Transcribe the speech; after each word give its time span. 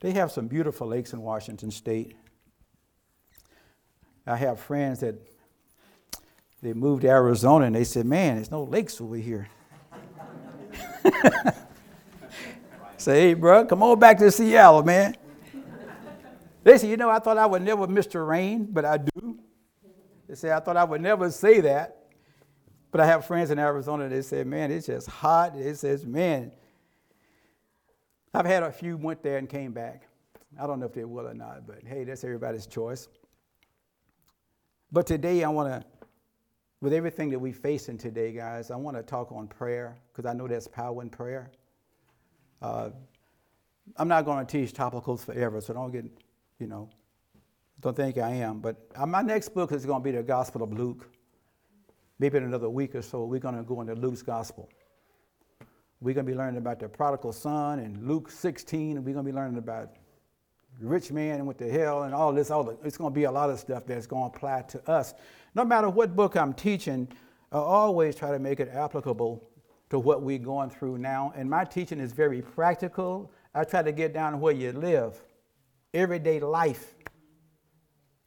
They 0.00 0.12
have 0.12 0.30
some 0.32 0.46
beautiful 0.48 0.86
lakes 0.86 1.12
in 1.12 1.20
Washington 1.20 1.70
State. 1.70 2.16
I 4.26 4.36
have 4.36 4.60
friends 4.60 5.00
that 5.00 5.14
they 6.62 6.72
moved 6.72 7.02
to 7.02 7.08
Arizona 7.08 7.66
and 7.66 7.74
they 7.74 7.84
said, 7.84 8.06
Man, 8.06 8.36
there's 8.36 8.50
no 8.50 8.64
lakes 8.64 9.00
over 9.00 9.16
here. 9.16 9.48
Say, 12.96 13.20
hey, 13.20 13.34
bro, 13.34 13.66
come 13.66 13.82
on 13.82 13.98
back 13.98 14.16
to 14.18 14.30
Seattle, 14.30 14.82
man. 14.82 15.14
They 16.62 16.78
said, 16.78 16.88
You 16.88 16.96
know, 16.96 17.10
I 17.10 17.18
thought 17.18 17.36
I 17.36 17.44
would 17.44 17.60
never 17.60 17.86
miss 17.86 18.06
the 18.06 18.20
rain, 18.20 18.66
but 18.70 18.86
I 18.86 18.96
do. 18.96 19.38
They 20.26 20.34
say, 20.34 20.50
I 20.50 20.60
thought 20.60 20.78
I 20.78 20.84
would 20.84 21.02
never 21.02 21.30
say 21.30 21.60
that. 21.60 21.98
But 22.90 23.02
I 23.02 23.06
have 23.06 23.26
friends 23.26 23.50
in 23.50 23.58
Arizona, 23.58 24.08
they 24.08 24.22
say, 24.22 24.42
Man, 24.44 24.72
it's 24.72 24.86
just 24.86 25.08
hot. 25.08 25.54
It 25.54 25.76
says, 25.76 26.06
Man, 26.06 26.50
I've 28.34 28.46
had 28.46 28.64
a 28.64 28.72
few 28.72 28.96
went 28.96 29.22
there 29.22 29.38
and 29.38 29.48
came 29.48 29.72
back. 29.72 30.08
I 30.60 30.66
don't 30.66 30.80
know 30.80 30.86
if 30.86 30.92
they 30.92 31.04
will 31.04 31.28
or 31.28 31.34
not, 31.34 31.68
but 31.68 31.84
hey, 31.86 32.02
that's 32.02 32.24
everybody's 32.24 32.66
choice. 32.66 33.08
But 34.90 35.06
today 35.06 35.44
I 35.44 35.48
want 35.48 35.70
to, 35.70 35.86
with 36.80 36.92
everything 36.92 37.30
that 37.30 37.38
we're 37.38 37.52
facing 37.52 37.96
today, 37.96 38.32
guys, 38.32 38.72
I 38.72 38.76
want 38.76 38.96
to 38.96 39.04
talk 39.04 39.30
on 39.30 39.46
prayer 39.46 39.96
because 40.12 40.28
I 40.28 40.32
know 40.32 40.48
there's 40.48 40.66
power 40.66 41.00
in 41.00 41.10
prayer. 41.10 41.52
Uh, 42.60 42.90
I'm 43.96 44.08
not 44.08 44.24
going 44.24 44.44
to 44.44 44.50
teach 44.50 44.74
topicals 44.74 45.24
forever, 45.24 45.60
so 45.60 45.72
don't 45.72 45.92
get, 45.92 46.04
you 46.58 46.66
know, 46.66 46.90
don't 47.80 47.94
think 47.94 48.18
I 48.18 48.30
am. 48.30 48.58
But 48.60 48.76
uh, 48.96 49.06
my 49.06 49.22
next 49.22 49.54
book 49.54 49.70
is 49.70 49.86
going 49.86 50.00
to 50.00 50.04
be 50.04 50.10
the 50.10 50.22
Gospel 50.22 50.62
of 50.62 50.72
Luke. 50.72 51.08
Maybe 52.18 52.38
in 52.38 52.44
another 52.44 52.70
week 52.70 52.94
or 52.96 53.02
so, 53.02 53.24
we're 53.24 53.40
going 53.40 53.56
to 53.56 53.62
go 53.62 53.80
into 53.80 53.94
Luke's 53.94 54.22
Gospel. 54.22 54.68
We're 56.00 56.14
going 56.14 56.26
to 56.26 56.32
be 56.32 56.36
learning 56.36 56.58
about 56.58 56.80
the 56.80 56.88
prodigal 56.88 57.32
son 57.32 57.78
in 57.78 58.06
Luke 58.06 58.30
16, 58.30 58.96
and 58.96 59.06
we're 59.06 59.14
going 59.14 59.24
to 59.24 59.32
be 59.32 59.36
learning 59.36 59.58
about 59.58 59.90
the 60.80 60.86
rich 60.86 61.12
man 61.12 61.36
and 61.36 61.46
went 61.46 61.58
to 61.58 61.70
hell 61.70 62.02
and 62.02 62.14
all 62.14 62.32
this. 62.32 62.50
All 62.50 62.64
the, 62.64 62.76
it's 62.84 62.96
going 62.96 63.12
to 63.12 63.14
be 63.14 63.24
a 63.24 63.30
lot 63.30 63.50
of 63.50 63.58
stuff 63.58 63.86
that's 63.86 64.06
going 64.06 64.30
to 64.30 64.36
apply 64.36 64.62
to 64.62 64.90
us. 64.90 65.14
No 65.54 65.64
matter 65.64 65.88
what 65.88 66.16
book 66.16 66.36
I'm 66.36 66.52
teaching, 66.52 67.08
I 67.52 67.58
always 67.58 68.16
try 68.16 68.32
to 68.32 68.38
make 68.38 68.60
it 68.60 68.68
applicable 68.72 69.48
to 69.90 69.98
what 69.98 70.22
we're 70.22 70.38
going 70.38 70.70
through 70.70 70.98
now. 70.98 71.32
And 71.36 71.48
my 71.48 71.64
teaching 71.64 72.00
is 72.00 72.12
very 72.12 72.42
practical. 72.42 73.30
I 73.54 73.64
try 73.64 73.82
to 73.82 73.92
get 73.92 74.12
down 74.12 74.32
to 74.32 74.38
where 74.38 74.52
you 74.52 74.72
live, 74.72 75.22
everyday 75.92 76.40
life. 76.40 76.94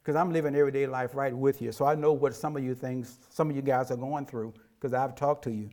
Because 0.02 0.16
I'm 0.16 0.32
living 0.32 0.54
everyday 0.54 0.86
life 0.86 1.14
right 1.14 1.36
with 1.36 1.60
you. 1.60 1.70
So 1.72 1.84
I 1.84 1.94
know 1.94 2.14
what 2.14 2.34
some 2.34 2.56
of 2.56 2.64
you 2.64 2.74
things, 2.74 3.18
some 3.28 3.50
of 3.50 3.56
you 3.56 3.60
guys 3.60 3.90
are 3.90 3.96
going 3.96 4.24
through, 4.24 4.54
because 4.80 4.94
I've 4.94 5.14
talked 5.14 5.44
to 5.44 5.50
you. 5.50 5.68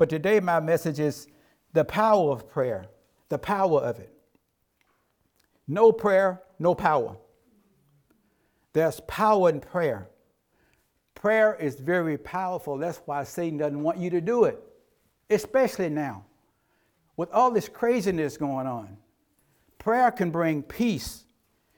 But 0.00 0.08
today 0.08 0.40
my 0.40 0.60
message 0.60 0.98
is 0.98 1.26
the 1.74 1.84
power 1.84 2.32
of 2.32 2.48
prayer, 2.48 2.86
the 3.28 3.36
power 3.36 3.80
of 3.82 3.98
it. 3.98 4.10
No 5.68 5.92
prayer, 5.92 6.40
no 6.58 6.74
power. 6.74 7.18
There's 8.72 9.00
power 9.00 9.50
in 9.50 9.60
prayer. 9.60 10.08
Prayer 11.14 11.54
is 11.54 11.74
very 11.74 12.16
powerful. 12.16 12.78
That's 12.78 13.02
why 13.04 13.24
Satan 13.24 13.58
doesn't 13.58 13.82
want 13.82 13.98
you 13.98 14.08
to 14.08 14.22
do 14.22 14.44
it, 14.44 14.58
especially 15.28 15.90
now. 15.90 16.24
With 17.18 17.30
all 17.30 17.50
this 17.50 17.68
craziness 17.68 18.38
going 18.38 18.66
on, 18.66 18.96
prayer 19.76 20.10
can 20.12 20.30
bring 20.30 20.62
peace. 20.62 21.26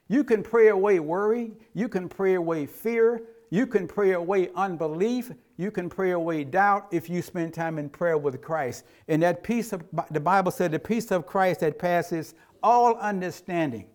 You 0.06 0.22
can 0.22 0.44
pray 0.44 0.68
away 0.68 1.00
worry, 1.00 1.54
you 1.74 1.88
can 1.88 2.08
pray 2.08 2.34
away 2.34 2.66
fear, 2.66 3.20
you 3.52 3.66
can 3.66 3.86
pray 3.86 4.12
away 4.12 4.48
unbelief, 4.54 5.30
you 5.58 5.70
can 5.70 5.90
pray 5.90 6.12
away 6.12 6.42
doubt 6.42 6.86
if 6.90 7.10
you 7.10 7.20
spend 7.20 7.52
time 7.52 7.78
in 7.78 7.90
prayer 7.90 8.16
with 8.16 8.40
Christ. 8.40 8.86
And 9.08 9.22
that 9.22 9.42
peace 9.42 9.74
of 9.74 9.84
the 10.10 10.20
Bible 10.20 10.50
said 10.50 10.72
the 10.72 10.78
peace 10.78 11.10
of 11.10 11.26
Christ 11.26 11.60
that 11.60 11.78
passes 11.78 12.34
all 12.62 12.96
understanding. 12.96 13.88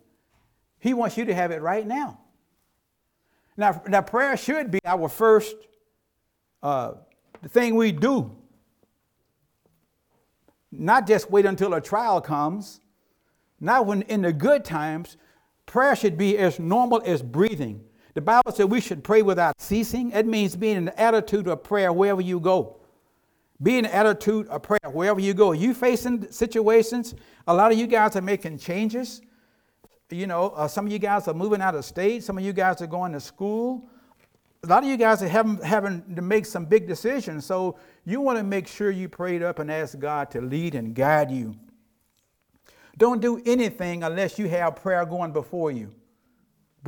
He 0.78 0.94
wants 0.94 1.16
you 1.16 1.24
to 1.24 1.34
have 1.34 1.50
it 1.50 1.60
right 1.60 1.84
now. 1.84 2.20
Now, 3.56 3.82
now 3.88 4.00
prayer 4.00 4.36
should 4.36 4.70
be 4.70 4.78
our 4.84 5.08
first 5.08 5.56
uh, 6.62 6.92
thing 7.48 7.74
we 7.74 7.90
do. 7.90 8.30
Not 10.70 11.04
just 11.04 11.32
wait 11.32 11.46
until 11.46 11.74
a 11.74 11.80
trial 11.80 12.20
comes. 12.20 12.80
Not 13.58 13.86
when 13.86 14.02
in 14.02 14.22
the 14.22 14.32
good 14.32 14.64
times. 14.64 15.16
Prayer 15.66 15.96
should 15.96 16.16
be 16.16 16.38
as 16.38 16.60
normal 16.60 17.02
as 17.04 17.22
breathing. 17.22 17.87
The 18.18 18.22
Bible 18.22 18.50
said 18.50 18.68
we 18.68 18.80
should 18.80 19.04
pray 19.04 19.22
without 19.22 19.60
ceasing. 19.60 20.10
It 20.10 20.26
means 20.26 20.56
being 20.56 20.76
in 20.76 20.88
an 20.88 20.94
attitude 20.96 21.46
of 21.46 21.62
prayer 21.62 21.92
wherever 21.92 22.20
you 22.20 22.40
go. 22.40 22.78
Be 23.62 23.78
in 23.78 23.84
an 23.84 23.92
attitude 23.92 24.48
of 24.48 24.60
prayer 24.62 24.90
wherever 24.90 25.20
you 25.20 25.34
go. 25.34 25.52
You 25.52 25.72
facing 25.72 26.28
situations. 26.32 27.14
A 27.46 27.54
lot 27.54 27.70
of 27.70 27.78
you 27.78 27.86
guys 27.86 28.16
are 28.16 28.20
making 28.20 28.58
changes. 28.58 29.22
You 30.10 30.26
know, 30.26 30.48
uh, 30.48 30.66
some 30.66 30.86
of 30.86 30.92
you 30.92 30.98
guys 30.98 31.28
are 31.28 31.32
moving 31.32 31.60
out 31.60 31.76
of 31.76 31.84
state. 31.84 32.24
Some 32.24 32.36
of 32.36 32.42
you 32.42 32.52
guys 32.52 32.82
are 32.82 32.88
going 32.88 33.12
to 33.12 33.20
school. 33.20 33.88
A 34.64 34.66
lot 34.66 34.82
of 34.82 34.88
you 34.88 34.96
guys 34.96 35.22
are 35.22 35.28
having, 35.28 35.58
having 35.58 36.16
to 36.16 36.20
make 36.20 36.44
some 36.44 36.64
big 36.64 36.88
decisions. 36.88 37.46
So 37.46 37.78
you 38.04 38.20
want 38.20 38.36
to 38.38 38.42
make 38.42 38.66
sure 38.66 38.90
you 38.90 39.08
prayed 39.08 39.44
up 39.44 39.60
and 39.60 39.70
ask 39.70 39.96
God 39.96 40.28
to 40.32 40.40
lead 40.40 40.74
and 40.74 40.92
guide 40.92 41.30
you. 41.30 41.54
Don't 42.96 43.20
do 43.20 43.40
anything 43.46 44.02
unless 44.02 44.40
you 44.40 44.48
have 44.48 44.74
prayer 44.74 45.06
going 45.06 45.32
before 45.32 45.70
you 45.70 45.94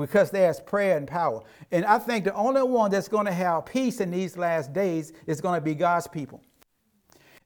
because 0.00 0.30
there's 0.30 0.60
prayer 0.60 0.96
and 0.96 1.06
power. 1.06 1.42
And 1.70 1.84
I 1.84 1.98
think 1.98 2.24
the 2.24 2.34
only 2.34 2.62
one 2.62 2.90
that's 2.90 3.08
going 3.08 3.26
to 3.26 3.32
have 3.32 3.66
peace 3.66 4.00
in 4.00 4.10
these 4.10 4.36
last 4.36 4.72
days 4.72 5.12
is 5.26 5.40
going 5.40 5.58
to 5.58 5.64
be 5.64 5.74
God's 5.74 6.06
people. 6.06 6.40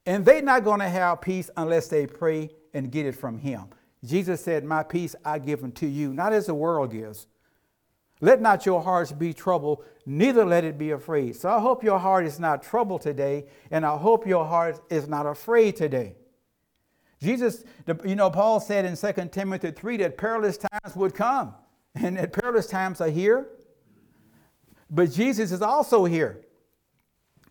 And 0.07 0.25
they're 0.25 0.43
not 0.43 0.65
going 0.65 0.81
to 0.81 0.89
have 0.89 1.21
peace 1.21 1.51
unless 1.57 1.89
they 1.89 2.07
pray 2.07 2.51
and 2.75 2.91
get 2.91 3.07
it 3.07 3.15
from 3.15 3.39
Him. 3.39 3.65
Jesus 4.05 4.41
said, 4.43 4.65
My 4.65 4.83
peace 4.83 5.17
I 5.25 5.39
give 5.39 5.65
unto 5.65 5.87
you, 5.87 6.13
not 6.13 6.33
as 6.33 6.47
the 6.47 6.55
world 6.55 6.93
gives. 6.93 7.27
Let 8.21 8.41
not 8.41 8.65
your 8.65 8.83
hearts 8.83 9.13
be 9.13 9.33
troubled, 9.33 9.85
neither 10.07 10.45
let 10.45 10.65
it 10.65 10.79
be 10.79 10.93
afraid. 10.93 11.37
So 11.37 11.49
I 11.49 11.59
hope 11.59 11.83
your 11.83 11.99
heart 11.99 12.27
is 12.27 12.39
not 12.39 12.63
troubled 12.63 13.03
today, 13.03 13.47
and 13.71 13.85
I 13.85 13.97
hope 13.97 14.27
your 14.27 14.45
heart 14.45 14.81
is 14.91 15.09
not 15.09 15.27
afraid 15.27 15.77
today. 15.77 16.17
Jesus, 17.21 17.65
you 18.05 18.15
know, 18.15 18.31
Paul 18.31 18.61
said 18.61 18.85
in 18.85 18.97
2 18.97 19.29
Timothy 19.31 19.71
3 19.71 19.97
that 19.99 20.19
perilous 20.19 20.59
times 20.59 20.95
would 20.95 21.15
come, 21.15 21.55
and 21.95 22.19
at 22.19 22.33
perilous 22.33 22.67
times 22.67 23.01
are 23.01 23.09
here. 23.09 23.49
But 24.91 25.13
Jesus 25.13 25.53
is 25.53 25.63
also 25.63 26.05
here. 26.05 26.41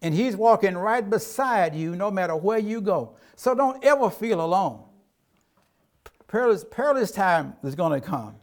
And 0.01 0.13
he's 0.13 0.35
walking 0.35 0.77
right 0.77 1.07
beside 1.07 1.73
you 1.75 1.95
no 1.95 2.11
matter 2.11 2.35
where 2.35 2.59
you 2.59 2.81
go. 2.81 3.15
So 3.35 3.55
don't 3.55 3.83
ever 3.83 4.09
feel 4.09 4.43
alone. 4.43 4.83
Perilous, 6.27 6.65
perilous 6.69 7.11
time 7.11 7.55
is 7.63 7.75
going 7.75 7.99
to 7.99 8.05
come. 8.05 8.35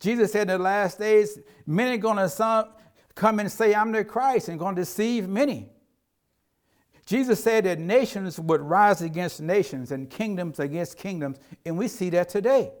Jesus 0.00 0.32
said 0.32 0.42
in 0.42 0.58
the 0.58 0.58
last 0.58 0.98
days, 0.98 1.38
many 1.66 1.96
are 1.96 1.98
going 1.98 2.16
to 2.16 2.68
come 3.14 3.40
and 3.40 3.50
say, 3.50 3.74
I'm 3.74 3.92
the 3.92 4.04
Christ, 4.04 4.48
and 4.48 4.58
going 4.58 4.76
to 4.76 4.82
deceive 4.82 5.28
many. 5.28 5.68
Jesus 7.06 7.42
said 7.42 7.64
that 7.64 7.78
nations 7.78 8.38
would 8.38 8.60
rise 8.60 9.00
against 9.00 9.40
nations 9.40 9.92
and 9.92 10.10
kingdoms 10.10 10.58
against 10.58 10.98
kingdoms, 10.98 11.38
and 11.64 11.78
we 11.78 11.88
see 11.88 12.10
that 12.10 12.28
today. 12.28 12.72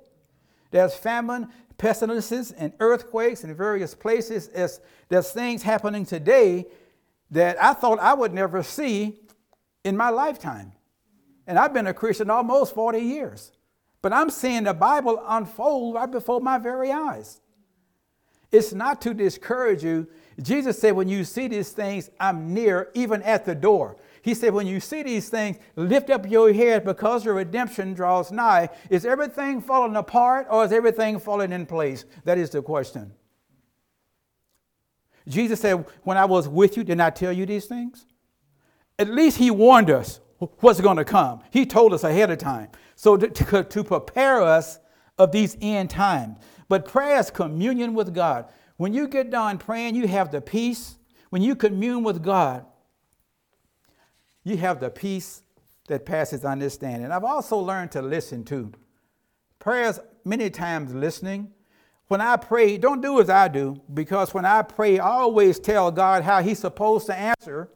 There's 0.70 0.94
famine, 0.94 1.48
pestilences, 1.78 2.52
and 2.52 2.72
earthquakes 2.80 3.44
in 3.44 3.54
various 3.54 3.94
places. 3.94 4.48
There's, 4.48 4.80
there's 5.08 5.30
things 5.30 5.62
happening 5.62 6.06
today 6.06 6.66
that 7.30 7.62
I 7.62 7.74
thought 7.74 7.98
I 7.98 8.14
would 8.14 8.32
never 8.32 8.62
see 8.62 9.18
in 9.84 9.96
my 9.96 10.10
lifetime. 10.10 10.72
And 11.46 11.58
I've 11.58 11.72
been 11.72 11.86
a 11.86 11.94
Christian 11.94 12.30
almost 12.30 12.74
40 12.74 12.98
years. 12.98 13.52
But 14.02 14.12
I'm 14.12 14.30
seeing 14.30 14.64
the 14.64 14.74
Bible 14.74 15.22
unfold 15.26 15.94
right 15.94 16.10
before 16.10 16.40
my 16.40 16.58
very 16.58 16.92
eyes. 16.92 17.40
It's 18.52 18.72
not 18.72 19.00
to 19.02 19.14
discourage 19.14 19.82
you. 19.82 20.06
Jesus 20.40 20.78
said, 20.78 20.92
when 20.92 21.08
you 21.08 21.24
see 21.24 21.48
these 21.48 21.70
things, 21.70 22.10
I'm 22.20 22.54
near, 22.54 22.90
even 22.94 23.22
at 23.22 23.44
the 23.44 23.54
door. 23.54 23.96
He 24.26 24.34
said, 24.34 24.52
when 24.52 24.66
you 24.66 24.80
see 24.80 25.04
these 25.04 25.28
things, 25.28 25.56
lift 25.76 26.10
up 26.10 26.28
your 26.28 26.52
head 26.52 26.84
because 26.84 27.24
your 27.24 27.34
redemption 27.34 27.94
draws 27.94 28.32
nigh. 28.32 28.70
Is 28.90 29.06
everything 29.06 29.60
falling 29.60 29.94
apart 29.94 30.48
or 30.50 30.64
is 30.64 30.72
everything 30.72 31.20
falling 31.20 31.52
in 31.52 31.64
place? 31.64 32.04
That 32.24 32.36
is 32.36 32.50
the 32.50 32.60
question. 32.60 33.12
Jesus 35.28 35.60
said, 35.60 35.86
When 36.02 36.16
I 36.16 36.24
was 36.24 36.48
with 36.48 36.76
you, 36.76 36.82
did 36.82 36.98
I 36.98 37.10
tell 37.10 37.32
you 37.32 37.46
these 37.46 37.66
things? 37.66 38.04
At 38.98 39.10
least 39.10 39.38
he 39.38 39.52
warned 39.52 39.90
us 39.90 40.18
what's 40.40 40.80
going 40.80 40.96
to 40.96 41.04
come. 41.04 41.38
He 41.52 41.64
told 41.64 41.94
us 41.94 42.02
ahead 42.02 42.28
of 42.28 42.38
time. 42.38 42.70
So 42.96 43.16
to, 43.16 43.28
to, 43.28 43.62
to 43.62 43.84
prepare 43.84 44.42
us 44.42 44.80
of 45.18 45.30
these 45.30 45.56
end 45.60 45.90
times. 45.90 46.38
But 46.68 46.84
prayer 46.84 47.20
is 47.20 47.30
communion 47.30 47.94
with 47.94 48.12
God. 48.12 48.46
When 48.76 48.92
you 48.92 49.06
get 49.06 49.30
done 49.30 49.58
praying, 49.58 49.94
you 49.94 50.08
have 50.08 50.32
the 50.32 50.40
peace. 50.40 50.98
When 51.30 51.42
you 51.42 51.54
commune 51.54 52.02
with 52.02 52.24
God, 52.24 52.66
you 54.46 54.56
have 54.56 54.80
the 54.80 54.90
peace 54.90 55.42
that 55.88 56.06
passes 56.06 56.44
understanding. 56.44 57.10
I've 57.10 57.24
also 57.24 57.58
learned 57.58 57.92
to 57.92 58.02
listen 58.02 58.44
too. 58.44 58.72
Prayers, 59.58 60.00
many 60.24 60.50
times 60.50 60.94
listening. 60.94 61.52
When 62.08 62.20
I 62.20 62.36
pray, 62.36 62.78
don't 62.78 63.00
do 63.00 63.20
as 63.20 63.28
I 63.28 63.48
do, 63.48 63.80
because 63.92 64.32
when 64.32 64.44
I 64.44 64.62
pray, 64.62 64.98
I 64.98 65.08
always 65.08 65.58
tell 65.58 65.90
God 65.90 66.22
how 66.22 66.40
He's 66.40 66.60
supposed 66.60 67.06
to 67.06 67.14
answer 67.14 67.68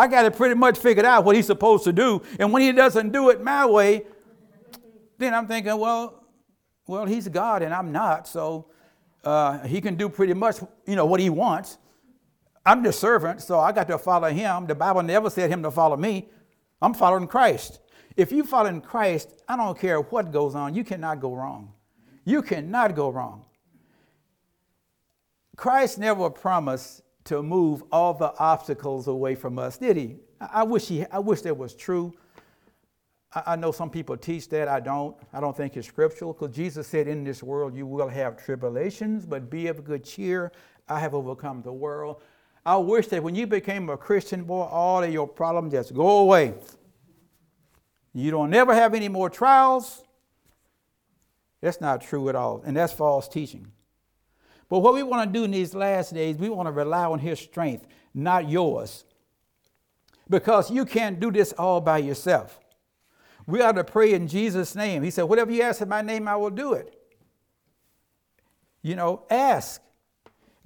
I 0.00 0.06
got 0.06 0.24
it 0.24 0.34
pretty 0.34 0.54
much 0.54 0.78
figured 0.78 1.04
out 1.04 1.24
what 1.24 1.36
he's 1.36 1.46
supposed 1.46 1.84
to 1.84 1.92
do. 1.92 2.22
And 2.38 2.52
when 2.54 2.62
he 2.62 2.72
doesn't 2.72 3.10
do 3.10 3.28
it 3.28 3.42
my 3.42 3.66
way, 3.66 4.06
then 5.18 5.34
I'm 5.34 5.46
thinking, 5.46 5.76
well, 5.76 6.24
well, 6.86 7.04
he's 7.04 7.28
God 7.28 7.62
and 7.62 7.74
I'm 7.74 7.92
not, 7.92 8.26
so 8.26 8.70
uh, 9.24 9.58
he 9.58 9.80
can 9.82 9.96
do 9.96 10.08
pretty 10.08 10.32
much, 10.32 10.56
you 10.86 10.96
know, 10.96 11.04
what 11.04 11.20
he 11.20 11.28
wants. 11.28 11.76
I'm 12.70 12.84
the 12.84 12.92
servant, 12.92 13.42
so 13.42 13.58
I 13.58 13.72
got 13.72 13.88
to 13.88 13.98
follow 13.98 14.30
him. 14.30 14.64
The 14.64 14.76
Bible 14.76 15.02
never 15.02 15.28
said 15.28 15.50
him 15.50 15.60
to 15.64 15.72
follow 15.72 15.96
me. 15.96 16.28
I'm 16.80 16.94
following 16.94 17.26
Christ. 17.26 17.80
If 18.16 18.30
you 18.30 18.44
follow 18.44 18.68
in 18.68 18.80
Christ, 18.80 19.42
I 19.48 19.56
don't 19.56 19.76
care 19.76 20.00
what 20.00 20.30
goes 20.30 20.54
on, 20.54 20.76
you 20.76 20.84
cannot 20.84 21.18
go 21.18 21.34
wrong. 21.34 21.72
You 22.24 22.42
cannot 22.42 22.94
go 22.94 23.08
wrong. 23.08 23.44
Christ 25.56 25.98
never 25.98 26.30
promised 26.30 27.02
to 27.24 27.42
move 27.42 27.82
all 27.90 28.14
the 28.14 28.32
obstacles 28.38 29.08
away 29.08 29.34
from 29.34 29.58
us, 29.58 29.76
did 29.76 29.96
he? 29.96 30.18
I 30.40 30.62
wish 30.62 30.86
he 30.86 31.04
I 31.06 31.18
wish 31.18 31.40
that 31.40 31.56
was 31.56 31.74
true. 31.74 32.14
I 33.32 33.56
know 33.56 33.72
some 33.72 33.90
people 33.90 34.16
teach 34.16 34.48
that. 34.50 34.68
I 34.68 34.78
don't. 34.78 35.16
I 35.32 35.40
don't 35.40 35.56
think 35.56 35.76
it's 35.76 35.88
scriptural 35.88 36.34
because 36.34 36.54
Jesus 36.54 36.86
said, 36.86 37.08
In 37.08 37.24
this 37.24 37.42
world 37.42 37.74
you 37.74 37.84
will 37.84 38.08
have 38.08 38.36
tribulations, 38.36 39.26
but 39.26 39.50
be 39.50 39.66
of 39.66 39.82
good 39.82 40.04
cheer. 40.04 40.52
I 40.88 41.00
have 41.00 41.14
overcome 41.14 41.62
the 41.62 41.72
world. 41.72 42.22
I 42.64 42.76
wish 42.76 43.08
that 43.08 43.22
when 43.22 43.34
you 43.34 43.46
became 43.46 43.88
a 43.88 43.96
Christian, 43.96 44.44
boy, 44.44 44.62
all 44.62 45.02
of 45.02 45.12
your 45.12 45.26
problems 45.26 45.72
just 45.72 45.94
go 45.94 46.18
away. 46.18 46.54
You 48.12 48.30
don't 48.30 48.50
never 48.50 48.74
have 48.74 48.94
any 48.94 49.08
more 49.08 49.30
trials. 49.30 50.02
That's 51.60 51.80
not 51.80 52.00
true 52.00 52.28
at 52.28 52.34
all, 52.34 52.62
and 52.64 52.76
that's 52.76 52.92
false 52.92 53.28
teaching. 53.28 53.70
But 54.68 54.80
what 54.80 54.94
we 54.94 55.02
want 55.02 55.32
to 55.32 55.38
do 55.38 55.44
in 55.44 55.50
these 55.50 55.74
last 55.74 56.14
days, 56.14 56.36
we 56.36 56.48
want 56.48 56.66
to 56.66 56.72
rely 56.72 57.04
on 57.04 57.18
His 57.18 57.38
strength, 57.38 57.86
not 58.14 58.48
yours. 58.48 59.04
Because 60.28 60.70
you 60.70 60.84
can't 60.84 61.18
do 61.18 61.32
this 61.32 61.52
all 61.52 61.80
by 61.80 61.98
yourself. 61.98 62.60
We 63.46 63.60
ought 63.62 63.72
to 63.72 63.84
pray 63.84 64.12
in 64.12 64.28
Jesus' 64.28 64.76
name. 64.76 65.02
He 65.02 65.10
said, 65.10 65.24
Whatever 65.24 65.50
you 65.50 65.62
ask 65.62 65.80
in 65.80 65.88
my 65.88 66.02
name, 66.02 66.28
I 66.28 66.36
will 66.36 66.50
do 66.50 66.74
it. 66.74 66.94
You 68.82 68.96
know, 68.96 69.24
ask. 69.28 69.82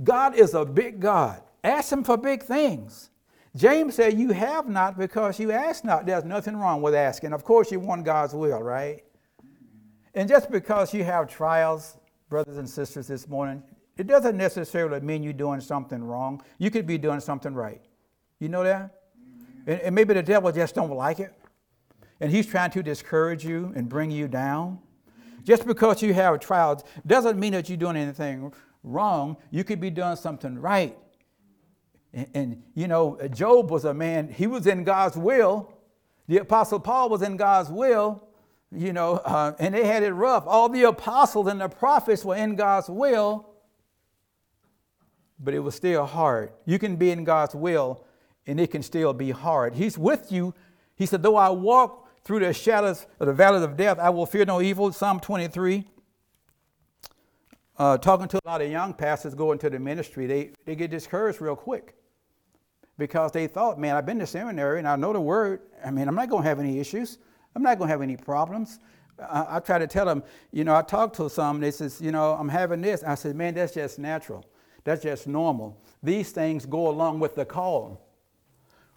God 0.02 0.35
is 0.35 0.55
a 0.55 0.64
big 0.64 1.00
God. 1.00 1.41
Ask 1.64 1.90
Him 1.90 2.05
for 2.05 2.19
big 2.19 2.43
things. 2.43 3.11
James 3.56 3.94
said, 3.94 4.19
You 4.19 4.32
have 4.32 4.69
not 4.69 4.99
because 4.99 5.38
you 5.38 5.50
ask 5.50 5.84
not. 5.84 6.06
There's 6.06 6.25
nothing 6.25 6.56
wrong 6.56 6.82
with 6.82 6.94
asking. 6.94 7.32
Of 7.32 7.44
course, 7.44 7.72
you 7.72 7.81
want 7.81 8.05
God's 8.05 8.34
will, 8.34 8.62
right? 8.62 9.02
And 10.14 10.28
just 10.28 10.50
because 10.50 10.93
you 10.93 11.02
have 11.05 11.28
trials, 11.28 11.96
brothers 12.28 12.58
and 12.58 12.69
sisters, 12.69 13.08
this 13.08 13.26
morning, 13.26 13.62
it 13.96 14.06
doesn't 14.06 14.37
necessarily 14.37 15.00
mean 15.00 15.22
you're 15.22 15.32
doing 15.32 15.61
something 15.61 16.02
wrong. 16.02 16.43
You 16.58 16.70
could 16.70 16.87
be 16.87 16.99
doing 16.99 17.20
something 17.20 17.55
right. 17.55 17.81
You 18.40 18.49
know 18.49 18.64
that? 18.64 19.02
And, 19.67 19.81
and 19.81 19.94
maybe 19.94 20.14
the 20.14 20.22
devil 20.22 20.52
just 20.52 20.75
don't 20.75 20.90
like 20.90 21.20
it. 21.20 21.32
And 22.20 22.31
he's 22.31 22.46
trying 22.46 22.70
to 22.72 22.82
discourage 22.82 23.44
you 23.44 23.72
and 23.75 23.88
bring 23.88 24.10
you 24.10 24.28
down. 24.28 24.81
Just 25.44 25.67
because 25.67 26.02
you 26.02 26.14
have 26.14 26.40
trials 26.40 26.84
doesn't 27.06 27.38
mean 27.38 27.52
that 27.52 27.69
you're 27.69 27.78
doing 27.78 27.96
anything 27.96 28.52
wrong. 28.82 29.37
You 29.50 29.62
could 29.62 29.81
be 29.81 29.90
doing 29.90 30.17
something 30.17 30.58
right. 30.58 30.96
And, 32.14 32.28
and, 32.32 32.62
you 32.75 32.87
know, 32.87 33.19
Job 33.32 33.70
was 33.70 33.84
a 33.84 33.93
man, 33.93 34.28
he 34.28 34.46
was 34.46 34.66
in 34.66 34.84
God's 34.84 35.16
will. 35.16 35.72
The 36.28 36.38
Apostle 36.38 36.81
Paul 36.81 37.08
was 37.11 37.22
in 37.22 37.37
God's 37.37 37.69
will, 37.69 38.22
you 38.72 38.93
know, 38.93 39.16
uh, 39.16 39.55
and 39.58 39.75
they 39.75 39.84
had 39.84 40.02
it 40.02 40.12
rough. 40.12 40.44
All 40.46 40.69
the 40.69 40.84
apostles 40.84 41.49
and 41.49 41.61
the 41.61 41.69
prophets 41.69 42.25
were 42.25 42.37
in 42.37 42.56
God's 42.56 42.88
will, 42.88 43.50
but 45.38 45.52
it 45.52 45.58
was 45.58 45.75
still 45.75 46.06
hard. 46.06 46.52
You 46.64 46.78
can 46.78 46.96
be 46.96 47.11
in 47.11 47.25
God's 47.25 47.55
will, 47.55 48.05
and 48.46 48.58
it 48.58 48.70
can 48.70 48.82
still 48.82 49.12
be 49.12 49.32
hard. 49.32 49.75
He's 49.75 49.99
with 49.99 50.32
you. 50.32 50.55
He 50.96 51.05
said, 51.05 51.22
Though 51.22 51.37
I 51.37 51.50
walk 51.50 52.08
through 52.22 52.40
the 52.40 52.55
shadows 52.55 53.06
of 53.20 53.26
the 53.26 53.34
valley 53.34 53.62
of 53.62 53.76
death, 53.76 53.99
I 53.99 54.08
will 54.08 54.25
fear 54.25 54.46
no 54.46 54.62
evil. 54.62 54.93
Psalm 54.93 55.20
23. 55.20 55.87
Uh, 57.76 57.99
talking 57.99 58.28
to 58.28 58.38
a 58.38 58.49
lot 58.49 58.62
of 58.62 58.70
young 58.70 58.94
pastors 58.94 59.34
going 59.34 59.58
to 59.58 59.69
the 59.69 59.81
ministry, 59.81 60.26
they, 60.26 60.52
they 60.64 60.76
get 60.76 60.90
discouraged 60.90 61.40
real 61.40 61.56
quick 61.56 61.96
because 62.99 63.32
they 63.32 63.46
thought, 63.46 63.79
man, 63.79 63.96
I've 63.96 64.06
been 64.06 64.19
to 64.20 64.26
seminary 64.26 64.79
and 64.79 64.88
I 64.88 64.96
know 64.96 65.12
the 65.12 65.20
word. 65.20 65.61
I 65.85 65.91
mean, 65.91 66.08
I'm 66.08 66.14
not 66.14 66.29
going 66.29 66.43
to 66.43 66.49
have 66.49 66.61
any 66.61 66.79
issues. 66.79 67.19
I'm 67.55 67.62
not 67.62 67.79
going 67.79 67.88
to 67.88 67.93
have 67.93 68.02
any 68.02 68.17
problems. 68.17 68.79
I, 69.19 69.56
I, 69.56 69.61
try 69.61 69.79
to 69.79 69.87
tell 69.87 70.06
them, 70.06 70.23
you 70.52 70.64
know, 70.64 70.75
I 70.75 70.82
talked 70.82 71.17
to 71.17 71.31
some, 71.31 71.61
they 71.61 71.70
says, 71.70 72.00
you 72.00 72.11
know, 72.11 72.35
I'm 72.35 72.49
having 72.49 72.81
this. 72.81 73.02
I 73.05 73.14
said, 73.14 73.37
man, 73.37 73.55
that's 73.55 73.75
just 73.75 73.99
natural. 73.99 74.44
That's 74.82 75.02
just 75.02 75.26
normal. 75.26 75.81
These 76.02 76.32
things 76.32 76.67
go 76.67 76.88
along 76.88 77.20
with 77.20 77.35
the 77.35 77.44
call. 77.44 78.00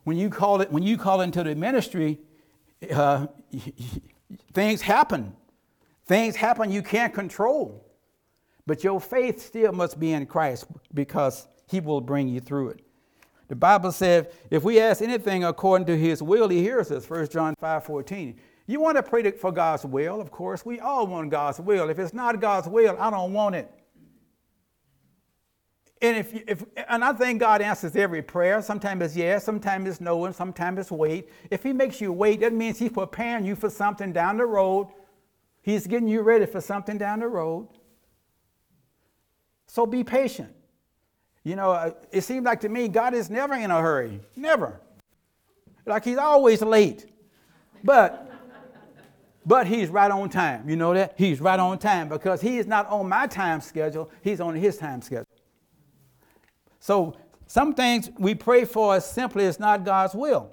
When 0.03 0.17
you 0.17 0.29
call 0.29 0.61
it, 0.61 0.71
when 0.71 0.83
you 0.83 0.97
call 0.97 1.21
into 1.21 1.43
the 1.43 1.55
ministry, 1.55 2.19
uh, 2.91 3.27
things 4.53 4.81
happen. 4.81 5.35
Things 6.05 6.35
happen 6.35 6.71
you 6.71 6.81
can't 6.81 7.13
control. 7.13 7.83
But 8.65 8.83
your 8.83 8.99
faith 8.99 9.41
still 9.41 9.71
must 9.71 9.99
be 9.99 10.11
in 10.13 10.25
Christ 10.25 10.65
because 10.93 11.47
he 11.69 11.79
will 11.79 12.01
bring 12.01 12.27
you 12.27 12.39
through 12.39 12.69
it. 12.69 12.86
The 13.47 13.55
Bible 13.55 13.91
says, 13.91 14.27
if 14.51 14.63
we 14.63 14.79
ask 14.79 15.01
anything 15.01 15.43
according 15.43 15.87
to 15.87 15.97
his 15.97 16.21
will, 16.21 16.49
he 16.49 16.61
hears 16.61 16.91
us. 16.91 17.09
1 17.09 17.29
John 17.29 17.55
5 17.59 17.83
14. 17.83 18.37
You 18.65 18.81
want 18.81 18.97
to 18.97 19.03
pray 19.03 19.31
for 19.31 19.51
God's 19.51 19.85
will, 19.85 20.19
of 20.19 20.29
course. 20.29 20.65
We 20.65 20.81
all 20.81 21.07
want 21.07 21.31
God's 21.31 21.59
will. 21.59 21.89
If 21.89 21.99
it's 21.99 22.13
not 22.13 22.41
God's 22.41 22.67
will, 22.67 22.97
I 22.99 23.09
don't 23.09 23.31
want 23.31 23.55
it. 23.55 23.71
And 26.01 26.17
if, 26.17 26.33
if 26.47 26.63
and 26.89 27.03
I 27.03 27.13
think 27.13 27.39
God 27.39 27.61
answers 27.61 27.95
every 27.95 28.21
prayer. 28.21 28.61
Sometimes 28.61 29.03
it's 29.03 29.15
yes, 29.15 29.43
sometimes 29.43 29.89
it's 29.89 30.01
no, 30.01 30.25
and 30.25 30.35
sometimes 30.35 30.79
it's 30.79 30.91
wait. 30.91 31.29
If 31.49 31.63
He 31.63 31.73
makes 31.73 31.99
you 32.01 32.11
wait, 32.11 32.41
that 32.41 32.53
means 32.53 32.77
He's 32.77 32.91
preparing 32.91 33.45
you 33.45 33.55
for 33.55 33.69
something 33.69 34.13
down 34.13 34.37
the 34.37 34.45
road. 34.45 34.89
He's 35.61 35.87
getting 35.87 36.07
you 36.07 36.21
ready 36.21 36.45
for 36.45 36.61
something 36.61 36.97
down 36.97 37.19
the 37.19 37.27
road. 37.27 37.69
So 39.65 39.85
be 39.85 40.03
patient. 40.03 40.53
You 41.47 41.55
know, 41.55 41.71
uh, 41.71 41.91
it 42.11 42.25
seems 42.25 42.43
like 42.43 42.59
to 42.59 42.69
me 42.69 42.89
God 42.89 43.13
is 43.13 43.29
never 43.29 43.53
in 43.53 43.71
a 43.71 43.79
hurry. 43.79 44.19
Never. 44.35 44.81
Like 45.85 46.03
he's 46.03 46.17
always 46.17 46.61
late. 46.61 47.05
But 47.85 48.29
but 49.45 49.65
he's 49.65 49.87
right 49.87 50.11
on 50.11 50.29
time. 50.29 50.67
You 50.69 50.75
know 50.75 50.93
that? 50.93 51.13
He's 51.17 51.39
right 51.39 51.57
on 51.57 51.77
time 51.77 52.09
because 52.09 52.41
he 52.41 52.57
is 52.57 52.67
not 52.67 52.85
on 52.87 53.07
my 53.07 53.27
time 53.27 53.61
schedule, 53.61 54.11
he's 54.21 54.41
on 54.41 54.55
his 54.55 54.77
time 54.77 55.01
schedule. 55.01 55.25
So 56.81 57.15
some 57.45 57.73
things 57.73 58.09
we 58.19 58.35
pray 58.35 58.65
for 58.65 58.99
simply 58.99 59.45
is 59.45 59.57
not 59.57 59.85
God's 59.85 60.15
will. 60.15 60.51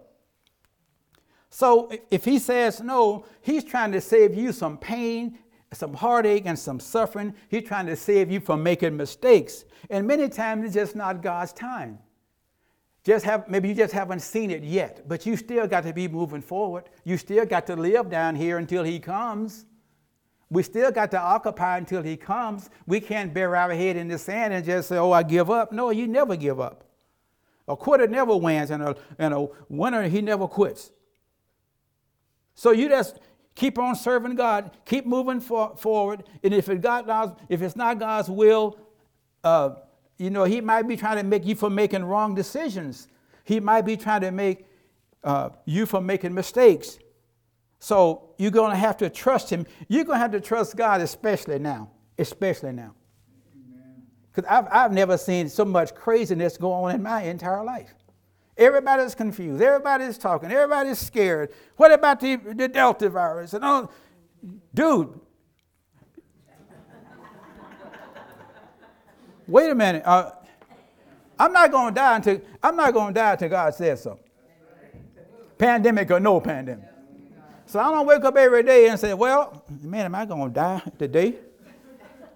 So 1.50 1.91
if 2.08 2.25
he 2.25 2.38
says 2.38 2.81
no, 2.81 3.24
he's 3.41 3.65
trying 3.65 3.91
to 3.91 4.01
save 4.01 4.32
you 4.32 4.53
some 4.53 4.79
pain 4.79 5.41
some 5.74 5.94
heartache 5.94 6.44
and 6.46 6.58
some 6.58 6.81
suffering. 6.81 7.34
He's 7.48 7.64
trying 7.64 7.86
to 7.86 7.96
save 7.96 8.31
you 8.31 8.40
from 8.40 8.62
making 8.62 8.96
mistakes. 8.96 9.64
And 9.90 10.06
many 10.06 10.28
times 10.28 10.64
it's 10.64 10.74
just 10.74 10.96
not 10.96 11.22
God's 11.22 11.52
time. 11.52 11.98
Just 13.04 13.24
have 13.26 13.48
maybe 13.48 13.69
you 13.69 13.74
just 13.74 13.93
haven't 13.93 14.20
seen 14.20 14.50
it 14.50 14.62
yet, 14.62 15.06
but 15.06 15.26
you 15.26 15.36
still 15.36 15.66
got 15.66 15.84
to 15.84 15.93
be 15.93 16.08
moving 16.08 16.40
forward. 16.40 16.84
You 17.04 17.19
still 17.19 17.44
got 17.44 17.66
to 17.66 17.76
live 17.76 18.08
down 18.08 18.34
here 18.34 18.56
until 18.56 18.82
he 18.82 18.98
comes. 18.98 19.66
We 20.48 20.62
still 20.62 20.90
got 20.90 21.10
to 21.10 21.20
occupy 21.20 21.78
until 21.78 22.02
he 22.02 22.16
comes. 22.16 22.70
We 22.86 23.00
can't 23.00 23.34
bury 23.34 23.58
our 23.58 23.74
head 23.74 23.96
in 23.96 24.08
the 24.08 24.19
sand 24.19 24.54
and 24.54 24.64
just 24.64 24.88
say, 24.88 24.96
"Oh, 24.96 25.12
I 25.12 25.22
give 25.22 25.50
up." 25.50 25.70
No, 25.70 25.90
you 25.90 26.06
never 26.06 26.34
give 26.34 26.60
up. 26.60 26.84
A 27.69 27.76
quitter 27.76 28.06
never 28.06 28.36
wins, 28.36 28.70
and 28.70 28.82
a, 28.82 28.96
and 29.19 29.34
a 29.34 29.48
winner 29.69 30.08
he 30.08 30.22
never 30.22 30.46
quits. 30.46 30.90
So 32.54 32.70
you 32.70 32.88
just 32.88 33.20
Keep 33.55 33.79
on 33.79 33.94
serving 33.94 34.34
God. 34.34 34.70
Keep 34.84 35.06
moving 35.06 35.41
for, 35.41 35.77
forward. 35.77 36.25
And 36.43 36.53
if, 36.53 36.69
it 36.69 36.81
God, 36.81 37.41
if 37.49 37.63
it's 37.63 37.77
not 37.77 37.99
God's 37.99 38.29
will, 38.29 38.79
uh, 39.44 39.77
you 40.19 40.31
know, 40.31 40.44
He 40.44 40.61
might 40.61 40.89
be 40.89 40.96
trying 40.96 41.19
to 41.19 41.23
make 41.23 41.44
you 41.44 41.55
from 41.55 41.75
making 41.75 42.05
wrong 42.05 42.34
decisions. 42.34 43.08
He 43.44 43.61
might 43.61 43.82
be 43.82 43.96
trying 43.96 44.23
to 44.23 44.31
make 44.31 44.67
uh, 45.23 45.51
you 45.65 45.87
from 45.87 46.05
making 46.06 46.34
mistakes. 46.34 46.99
So 47.79 48.31
you're 48.39 48.51
going 48.51 48.70
to 48.70 48.77
have 48.77 48.96
to 48.99 49.11
trust 49.11 49.51
Him. 49.51 49.67
You're 49.89 50.05
going 50.05 50.17
to 50.17 50.20
have 50.20 50.32
to 50.32 50.41
trust 50.41 50.77
God, 50.77 51.01
especially 51.01 51.58
now. 51.58 51.91
Especially 52.19 52.73
now. 52.73 52.94
Because 54.32 54.51
I've, 54.51 54.67
I've 54.70 54.93
never 54.93 55.17
seen 55.17 55.49
so 55.49 55.65
much 55.65 55.94
craziness 55.94 56.56
go 56.56 56.73
on 56.73 56.94
in 56.94 57.03
my 57.03 57.23
entire 57.23 57.63
life. 57.63 57.94
Everybody's 58.56 59.15
confused. 59.15 59.61
Everybody's 59.61 60.17
talking. 60.17 60.51
Everybody's 60.51 60.99
scared. 60.99 61.53
What 61.77 61.93
about 61.93 62.20
the, 62.20 62.37
the 62.37 62.69
Delta 62.69 63.08
virus? 63.08 63.53
And 63.53 63.65
all, 63.65 63.93
dude. 64.73 65.20
Wait 69.46 69.70
a 69.70 69.75
minute. 69.75 70.03
Uh, 70.06 70.31
I'm 71.39 71.53
not 71.53 71.70
going 71.70 71.93
to 71.93 72.01
die 72.01 72.17
until 72.17 72.41
I'm 72.63 72.77
not 72.77 72.94
going 72.94 73.13
to 73.13 73.20
die 73.20 73.32
until 73.32 73.49
God 73.49 73.75
says 73.75 74.03
so. 74.03 74.19
Pandemic 75.58 76.11
or 76.11 76.20
no 76.20 76.41
pandemic. 76.41 76.89
So 77.67 77.81
I 77.81 77.91
don't 77.91 78.06
wake 78.06 78.25
up 78.25 78.37
every 78.37 78.63
day 78.63 78.89
and 78.89 78.99
say, 78.99 79.15
"Well, 79.15 79.65
man, 79.82 80.06
am 80.06 80.15
I 80.15 80.25
going 80.25 80.49
to 80.49 80.55
die 80.55 80.82
today? 80.99 81.34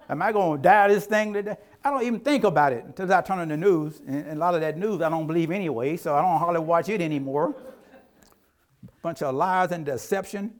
Am 0.08 0.20
I 0.20 0.32
going 0.32 0.58
to 0.58 0.62
die 0.62 0.88
this 0.88 1.06
thing 1.06 1.32
today?" 1.32 1.56
I 1.84 1.90
don't 1.90 2.02
even 2.02 2.20
think 2.20 2.44
about 2.44 2.72
it 2.72 2.84
until 2.84 3.12
I 3.12 3.20
turn 3.20 3.38
on 3.38 3.48
the 3.48 3.56
news. 3.56 4.00
And 4.06 4.26
a 4.26 4.34
lot 4.34 4.54
of 4.54 4.60
that 4.60 4.76
news 4.76 5.00
I 5.00 5.08
don't 5.08 5.26
believe 5.26 5.50
anyway, 5.50 5.96
so 5.96 6.14
I 6.14 6.22
don't 6.22 6.38
hardly 6.38 6.60
watch 6.60 6.88
it 6.88 7.00
anymore. 7.00 7.54
Bunch 9.02 9.22
of 9.22 9.34
lies 9.34 9.70
and 9.72 9.86
deception. 9.86 10.52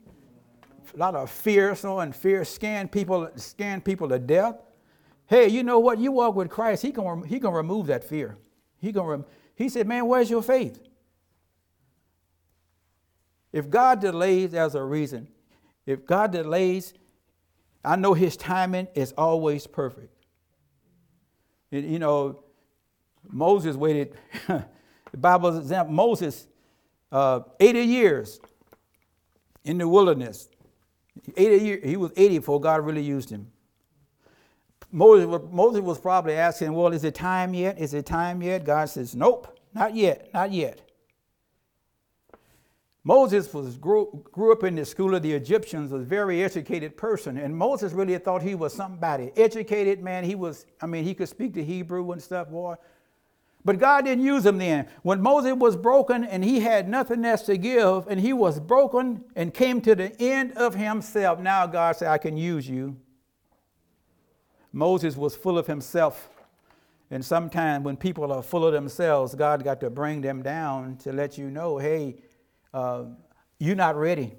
a 0.94 0.96
lot 0.96 1.14
of 1.14 1.30
fear, 1.30 1.74
so 1.74 2.00
and 2.00 2.14
fear 2.14 2.44
scan 2.44 2.88
people, 2.88 3.28
scan 3.36 3.80
people 3.80 4.08
to 4.08 4.18
death. 4.18 4.56
Hey, 5.26 5.48
you 5.48 5.62
know 5.62 5.78
what? 5.78 5.98
You 5.98 6.12
walk 6.12 6.34
with 6.34 6.48
Christ, 6.48 6.82
He 6.82 6.92
can 6.92 7.22
He 7.24 7.40
can 7.40 7.52
remove 7.52 7.88
that 7.88 8.04
fear. 8.04 8.38
He 8.80 8.92
can. 8.92 9.02
Rem- 9.02 9.24
he 9.54 9.68
said, 9.68 9.86
"Man, 9.88 10.06
where's 10.06 10.30
your 10.30 10.42
faith?" 10.42 10.80
If 13.52 13.68
God 13.68 14.00
delays, 14.00 14.52
there's 14.52 14.74
a 14.74 14.82
reason. 14.82 15.28
If 15.84 16.06
God 16.06 16.32
delays, 16.32 16.94
I 17.84 17.96
know 17.96 18.14
His 18.14 18.36
timing 18.36 18.88
is 18.94 19.12
always 19.18 19.66
perfect. 19.66 20.17
You 21.70 21.98
know, 21.98 22.40
Moses 23.28 23.76
waited. 23.76 24.16
the 24.46 24.64
Bible 25.16 25.56
example 25.58 25.94
Moses, 25.94 26.46
uh, 27.12 27.40
80 27.60 27.80
years 27.80 28.40
in 29.64 29.78
the 29.78 29.88
wilderness. 29.88 30.48
80 31.36 31.64
years, 31.64 31.84
he 31.84 31.96
was 31.96 32.12
80 32.16 32.38
before 32.38 32.60
God 32.60 32.84
really 32.84 33.02
used 33.02 33.30
him. 33.30 33.50
Moses, 34.90 35.26
Moses 35.50 35.82
was 35.82 35.98
probably 35.98 36.34
asking, 36.34 36.72
Well, 36.72 36.92
is 36.92 37.04
it 37.04 37.14
time 37.14 37.52
yet? 37.52 37.78
Is 37.78 37.92
it 37.92 38.06
time 38.06 38.42
yet? 38.42 38.64
God 38.64 38.88
says, 38.88 39.14
Nope, 39.14 39.58
not 39.74 39.94
yet, 39.94 40.30
not 40.32 40.52
yet. 40.52 40.87
Moses 43.08 43.54
was, 43.54 43.78
grew, 43.78 44.22
grew 44.32 44.52
up 44.52 44.64
in 44.64 44.74
the 44.74 44.84
school 44.84 45.14
of 45.14 45.22
the 45.22 45.32
Egyptians, 45.32 45.92
was 45.92 46.02
a 46.02 46.04
very 46.04 46.44
educated 46.44 46.94
person, 46.94 47.38
and 47.38 47.56
Moses 47.56 47.94
really 47.94 48.18
thought 48.18 48.42
he 48.42 48.54
was 48.54 48.74
somebody. 48.74 49.32
Educated 49.34 50.02
man, 50.02 50.24
he 50.24 50.34
was, 50.34 50.66
I 50.82 50.86
mean, 50.86 51.04
he 51.04 51.14
could 51.14 51.30
speak 51.30 51.54
the 51.54 51.64
Hebrew 51.64 52.12
and 52.12 52.22
stuff, 52.22 52.50
boy. 52.50 52.74
But 53.64 53.78
God 53.78 54.04
didn't 54.04 54.26
use 54.26 54.44
him 54.44 54.58
then. 54.58 54.88
When 55.04 55.22
Moses 55.22 55.54
was 55.54 55.74
broken 55.74 56.22
and 56.22 56.44
he 56.44 56.60
had 56.60 56.86
nothing 56.86 57.24
else 57.24 57.40
to 57.44 57.56
give, 57.56 58.06
and 58.08 58.20
he 58.20 58.34
was 58.34 58.60
broken 58.60 59.24
and 59.34 59.54
came 59.54 59.80
to 59.80 59.94
the 59.94 60.14
end 60.20 60.52
of 60.52 60.74
himself, 60.74 61.40
now 61.40 61.66
God 61.66 61.96
said, 61.96 62.08
I 62.08 62.18
can 62.18 62.36
use 62.36 62.68
you. 62.68 62.94
Moses 64.70 65.16
was 65.16 65.34
full 65.34 65.56
of 65.56 65.66
himself. 65.66 66.28
And 67.10 67.24
sometimes 67.24 67.86
when 67.86 67.96
people 67.96 68.30
are 68.30 68.42
full 68.42 68.66
of 68.66 68.74
themselves, 68.74 69.34
God 69.34 69.64
got 69.64 69.80
to 69.80 69.88
bring 69.88 70.20
them 70.20 70.42
down 70.42 70.98
to 70.98 71.12
let 71.14 71.38
you 71.38 71.50
know, 71.50 71.78
hey, 71.78 72.16
uh, 72.78 73.04
you're 73.58 73.76
not 73.76 73.96
ready. 73.96 74.34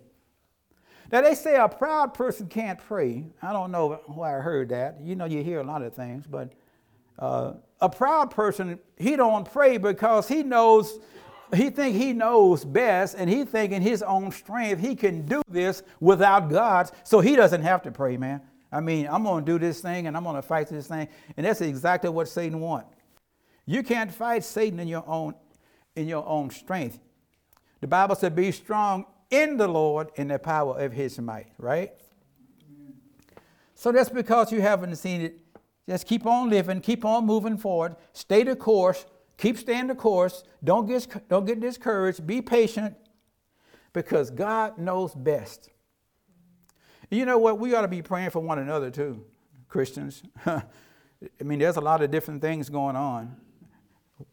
Now 1.12 1.22
they 1.22 1.36
say 1.36 1.56
a 1.58 1.68
proud 1.68 2.14
person 2.14 2.48
can't 2.48 2.80
pray. 2.80 3.26
I 3.42 3.52
don't 3.52 3.72
know 3.72 4.00
why 4.06 4.38
I 4.38 4.40
heard 4.40 4.70
that. 4.70 5.02
You 5.02 5.16
know, 5.16 5.26
you 5.26 5.44
hear 5.44 5.60
a 5.60 5.64
lot 5.64 5.82
of 5.82 5.94
things, 5.94 6.26
but 6.26 6.54
uh, 7.18 7.54
a 7.82 7.90
proud 7.90 8.32
person 8.32 8.80
he 8.98 9.16
don't 9.16 9.52
pray 9.52 9.78
because 9.78 10.28
he 10.28 10.44
knows 10.44 11.00
he 11.54 11.70
think 11.70 11.96
he 11.96 12.14
knows 12.14 12.64
best 12.64 13.16
and 13.18 13.30
he 13.30 13.44
think 13.44 13.74
in 13.74 13.82
his 13.82 14.04
own 14.04 14.32
strength 14.32 14.80
he 14.80 14.96
can 14.96 15.26
do 15.26 15.42
this 15.50 15.82
without 16.00 16.50
god 16.50 16.92
so 17.04 17.20
he 17.20 17.36
doesn't 17.36 17.64
have 17.64 17.82
to 17.82 17.92
pray 17.92 18.18
man 18.18 18.42
i 18.72 18.80
mean 18.80 19.08
i'm 19.10 19.24
going 19.24 19.44
to 19.44 19.52
do 19.52 19.58
this 19.58 19.82
thing 19.82 20.08
and 20.08 20.16
i'm 20.16 20.24
going 20.24 20.36
to 20.36 20.42
fight 20.42 20.68
this 20.68 20.88
thing 20.88 21.08
and 21.38 21.46
that's 21.46 21.62
exactly 21.62 22.10
what 22.10 22.28
satan 22.28 22.60
wants 22.60 22.94
you 23.66 23.82
can't 23.82 24.12
fight 24.12 24.44
satan 24.44 24.80
in 24.80 24.88
your 24.88 25.04
own 25.08 25.34
in 25.96 26.08
your 26.08 26.26
own 26.28 26.50
strength 26.50 27.00
the 27.82 27.88
bible 27.88 28.16
said 28.16 28.36
be 28.36 28.52
strong 28.52 29.06
in 29.30 29.58
the 29.58 29.68
lord 29.68 30.10
in 30.16 30.28
the 30.28 30.40
power 30.40 30.80
of 30.80 30.94
his 30.94 31.20
might 31.20 31.48
right 31.58 31.94
so 33.76 33.92
that's 33.92 34.10
because 34.10 34.52
you 34.52 34.62
haven't 34.62 34.96
seen 34.98 35.22
it 35.22 35.40
just 35.90 36.06
keep 36.06 36.28
on 36.28 36.52
living, 36.52 36.82
keep 36.82 37.04
on 37.04 37.26
moving 37.26 37.58
forward, 37.58 37.96
stay 38.14 38.44
the 38.44 38.56
course, 38.56 39.08
keep 39.38 39.58
staying 39.58 39.88
the 39.88 39.96
course, 39.96 40.44
don't 40.64 40.86
get, 40.86 41.28
don't 41.28 41.46
get 41.46 41.60
discouraged, 41.60 42.28
be 42.28 42.44
patient, 42.44 42.96
because 43.92 44.30
God 44.30 44.78
knows 44.78 45.16
best. 45.16 45.70
You 47.10 47.26
know 47.26 47.40
what? 47.40 47.58
We 47.58 47.74
ought 47.74 47.82
to 47.82 47.88
be 47.88 48.04
praying 48.04 48.30
for 48.30 48.40
one 48.40 48.60
another 48.60 48.92
too, 48.92 49.26
Christians. 49.68 50.22
I 50.46 50.62
mean, 51.44 51.58
there's 51.58 51.78
a 51.78 51.82
lot 51.82 52.04
of 52.04 52.12
different 52.12 52.40
things 52.40 52.70
going 52.70 52.96
on. 52.96 53.36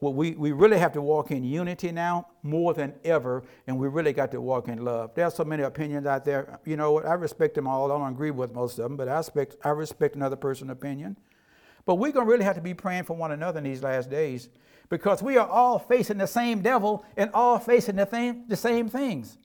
Well, 0.00 0.12
we, 0.12 0.33
we 0.33 0.52
really 0.52 0.78
have 0.78 0.93
to 0.95 1.02
walk 1.02 1.31
in 1.31 1.45
unity 1.45 1.93
now 1.93 2.26
more 2.43 2.75
than 2.75 2.95
ever, 3.05 3.45
and 3.66 3.78
we 3.78 3.87
really 3.88 4.12
got 4.12 4.33
to 4.33 4.40
walk 4.40 4.69
in 4.69 4.85
love. 4.85 5.12
There's 5.14 5.35
so 5.35 5.45
many 5.45 5.62
opinions 5.62 6.07
out 6.07 6.25
there. 6.25 6.59
You 6.64 6.76
know 6.76 6.93
what? 6.93 7.07
I 7.07 7.14
respect 7.14 7.55
them 7.55 7.69
all. 7.69 7.90
I 7.90 7.97
don't 7.97 8.12
agree 8.12 8.33
with 8.33 8.52
most 8.52 8.78
of 8.78 8.85
them, 8.85 8.97
but 8.97 9.09
I 9.09 9.19
respect, 9.19 9.57
I 9.62 9.69
respect 9.71 10.16
another 10.16 10.37
person's 10.37 10.73
opinion. 10.73 11.16
But 11.85 11.97
we're 11.97 12.11
going 12.11 12.26
to 12.26 12.33
really 12.33 12.45
have 12.45 12.57
to 12.57 12.61
be 12.62 12.75
praying 12.75 13.05
for 13.05 13.16
one 13.16 13.31
another 13.31 13.59
in 13.59 13.64
these 13.64 13.83
last 13.83 14.11
days 14.11 14.49
because 14.88 15.23
we 15.23 15.37
are 15.37 15.47
all 15.49 15.78
facing 15.78 16.19
the 16.19 16.26
same 16.26 16.62
devil 16.62 17.05
and 17.16 17.31
all 17.33 17.59
facing 17.61 17.97
the, 17.97 18.07
thing, 18.07 18.45
the 18.49 18.57
same 18.57 18.88
things. 18.88 19.38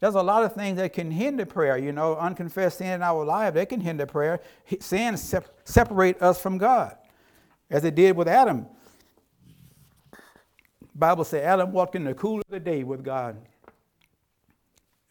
There's 0.00 0.14
a 0.14 0.22
lot 0.22 0.44
of 0.44 0.54
things 0.54 0.78
that 0.78 0.92
can 0.94 1.10
hinder 1.10 1.44
prayer. 1.44 1.76
You 1.76 1.92
know, 1.92 2.16
unconfessed 2.16 2.78
sin 2.78 2.88
in 2.88 3.02
our 3.02 3.24
life, 3.24 3.54
they 3.54 3.66
can 3.66 3.80
hinder 3.80 4.06
prayer. 4.06 4.40
Sin 4.80 5.16
sep- 5.16 5.60
separate 5.64 6.20
us 6.22 6.40
from 6.40 6.56
God, 6.58 6.96
as 7.70 7.84
it 7.84 7.94
did 7.94 8.16
with 8.16 8.28
Adam. 8.28 8.66
Bible 10.94 11.24
says 11.24 11.42
Adam 11.42 11.72
walked 11.72 11.94
in 11.94 12.04
the 12.04 12.14
cool 12.14 12.38
of 12.40 12.44
the 12.50 12.60
day 12.60 12.84
with 12.84 13.04
God. 13.04 13.36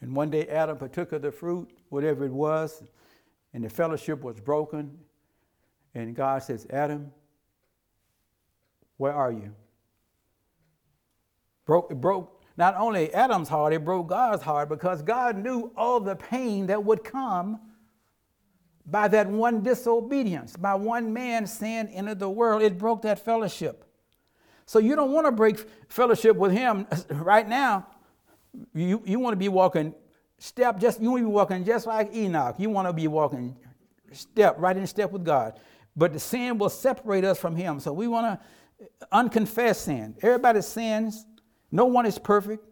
And 0.01 0.15
one 0.15 0.29
day 0.29 0.45
Adam 0.47 0.77
partook 0.77 1.11
of 1.13 1.21
the 1.21 1.31
fruit, 1.31 1.69
whatever 1.89 2.25
it 2.25 2.31
was, 2.31 2.83
and 3.53 3.63
the 3.63 3.69
fellowship 3.69 4.21
was 4.21 4.39
broken. 4.39 4.97
And 5.95 6.15
God 6.15 6.43
says, 6.43 6.67
Adam, 6.69 7.11
where 8.97 9.13
are 9.13 9.31
you? 9.31 9.53
Broke, 11.65 11.91
it 11.91 11.99
broke 11.99 12.43
not 12.57 12.75
only 12.77 13.13
Adam's 13.13 13.47
heart, 13.47 13.73
it 13.73 13.85
broke 13.85 14.07
God's 14.07 14.43
heart 14.43 14.67
because 14.67 15.01
God 15.01 15.37
knew 15.37 15.71
all 15.77 15.99
the 15.99 16.15
pain 16.15 16.67
that 16.67 16.83
would 16.83 17.03
come 17.03 17.59
by 18.89 19.07
that 19.09 19.27
one 19.27 19.61
disobedience, 19.61 20.55
by 20.55 20.75
one 20.75 21.13
man's 21.13 21.53
sin 21.53 21.87
into 21.87 22.15
the 22.15 22.29
world. 22.29 22.61
It 22.61 22.77
broke 22.77 23.01
that 23.03 23.23
fellowship. 23.23 23.85
So 24.65 24.79
you 24.79 24.95
don't 24.95 25.11
want 25.11 25.25
to 25.27 25.31
break 25.31 25.65
fellowship 25.89 26.35
with 26.35 26.51
him 26.51 26.87
right 27.09 27.47
now. 27.47 27.87
You, 28.73 29.01
you 29.05 29.19
want 29.19 29.33
to 29.33 29.37
be 29.37 29.49
walking 29.49 29.93
step 30.39 30.79
just 30.79 31.01
you 31.01 31.11
want 31.11 31.21
to 31.21 31.27
be 31.27 31.31
walking 31.31 31.65
just 31.65 31.85
like 31.85 32.13
Enoch. 32.15 32.55
You 32.57 32.69
want 32.69 32.87
to 32.87 32.93
be 32.93 33.07
walking 33.07 33.55
step 34.11 34.55
right 34.57 34.75
in 34.75 34.87
step 34.87 35.11
with 35.11 35.23
God. 35.23 35.59
But 35.95 36.13
the 36.13 36.19
sin 36.19 36.57
will 36.57 36.69
separate 36.69 37.25
us 37.25 37.37
from 37.37 37.55
him. 37.55 37.79
So 37.79 37.91
we 37.91 38.07
want 38.07 38.39
to 38.39 38.85
uh, 39.01 39.05
unconfess 39.11 39.81
sin. 39.81 40.15
Everybody 40.21 40.61
sins. 40.61 41.25
No 41.71 41.85
one 41.85 42.05
is 42.05 42.17
perfect. 42.17 42.68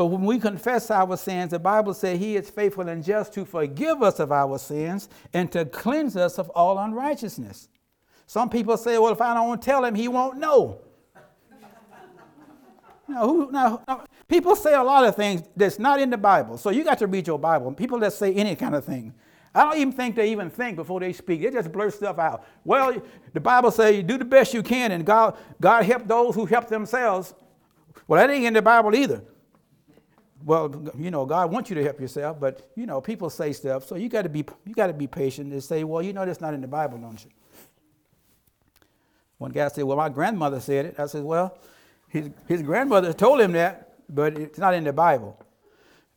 But 0.00 0.06
when 0.06 0.24
we 0.24 0.38
confess 0.38 0.90
our 0.90 1.14
sins, 1.14 1.50
the 1.50 1.58
Bible 1.58 1.92
says 1.92 2.18
he 2.18 2.34
is 2.34 2.48
faithful 2.48 2.88
and 2.88 3.04
just 3.04 3.34
to 3.34 3.44
forgive 3.44 4.02
us 4.02 4.18
of 4.18 4.32
our 4.32 4.58
sins 4.58 5.10
and 5.34 5.52
to 5.52 5.66
cleanse 5.66 6.16
us 6.16 6.38
of 6.38 6.48
all 6.54 6.78
unrighteousness. 6.78 7.68
Some 8.26 8.48
people 8.48 8.78
say, 8.78 8.96
well, 8.96 9.12
if 9.12 9.20
I 9.20 9.34
don't 9.34 9.60
tell 9.60 9.84
him, 9.84 9.94
he 9.94 10.08
won't 10.08 10.38
know. 10.38 10.80
now, 13.08 13.26
who, 13.26 13.52
now, 13.52 13.84
People 14.26 14.56
say 14.56 14.72
a 14.72 14.82
lot 14.82 15.04
of 15.04 15.16
things 15.16 15.42
that's 15.54 15.78
not 15.78 16.00
in 16.00 16.08
the 16.08 16.16
Bible. 16.16 16.56
So 16.56 16.70
you 16.70 16.82
got 16.82 16.98
to 17.00 17.06
read 17.06 17.26
your 17.26 17.38
Bible. 17.38 17.70
People 17.74 17.98
that 17.98 18.14
say 18.14 18.32
any 18.32 18.56
kind 18.56 18.74
of 18.74 18.86
thing. 18.86 19.12
I 19.54 19.64
don't 19.64 19.76
even 19.76 19.92
think 19.92 20.16
they 20.16 20.32
even 20.32 20.48
think 20.48 20.76
before 20.76 21.00
they 21.00 21.12
speak. 21.12 21.42
They 21.42 21.50
just 21.50 21.70
blurt 21.70 21.92
stuff 21.92 22.18
out. 22.18 22.46
Well, 22.64 23.02
the 23.34 23.40
Bible 23.40 23.70
says 23.70 24.02
do 24.04 24.16
the 24.16 24.24
best 24.24 24.54
you 24.54 24.62
can, 24.62 24.92
and 24.92 25.04
God, 25.04 25.36
God 25.60 25.84
help 25.84 26.08
those 26.08 26.34
who 26.34 26.46
help 26.46 26.68
themselves. 26.68 27.34
Well, 28.08 28.18
that 28.18 28.32
ain't 28.32 28.46
in 28.46 28.54
the 28.54 28.62
Bible 28.62 28.94
either. 28.94 29.22
Well, 30.44 30.90
you 30.96 31.10
know, 31.10 31.26
God 31.26 31.52
wants 31.52 31.68
you 31.70 31.76
to 31.76 31.82
help 31.82 32.00
yourself, 32.00 32.40
but 32.40 32.70
you 32.74 32.86
know, 32.86 33.00
people 33.00 33.28
say 33.28 33.52
stuff, 33.52 33.86
so 33.86 33.96
you 33.96 34.08
got 34.08 34.22
to 34.22 34.28
be 34.28 34.44
you 34.64 34.74
got 34.74 34.86
to 34.86 34.92
be 34.92 35.06
patient 35.06 35.52
and 35.52 35.62
say, 35.62 35.84
well, 35.84 36.02
you 36.02 36.12
know, 36.12 36.24
that's 36.24 36.40
not 36.40 36.54
in 36.54 36.60
the 36.60 36.68
Bible, 36.68 36.98
don't 36.98 37.22
you? 37.22 37.30
One 39.38 39.50
guy 39.52 39.68
said, 39.68 39.84
well, 39.84 39.96
my 39.96 40.08
grandmother 40.08 40.60
said 40.60 40.86
it. 40.86 40.94
I 40.98 41.06
said, 41.06 41.24
well, 41.24 41.58
his, 42.08 42.28
his 42.46 42.62
grandmother 42.62 43.12
told 43.12 43.40
him 43.40 43.52
that, 43.52 43.94
but 44.08 44.36
it's 44.36 44.58
not 44.58 44.74
in 44.74 44.84
the 44.84 44.92
Bible. 44.92 45.38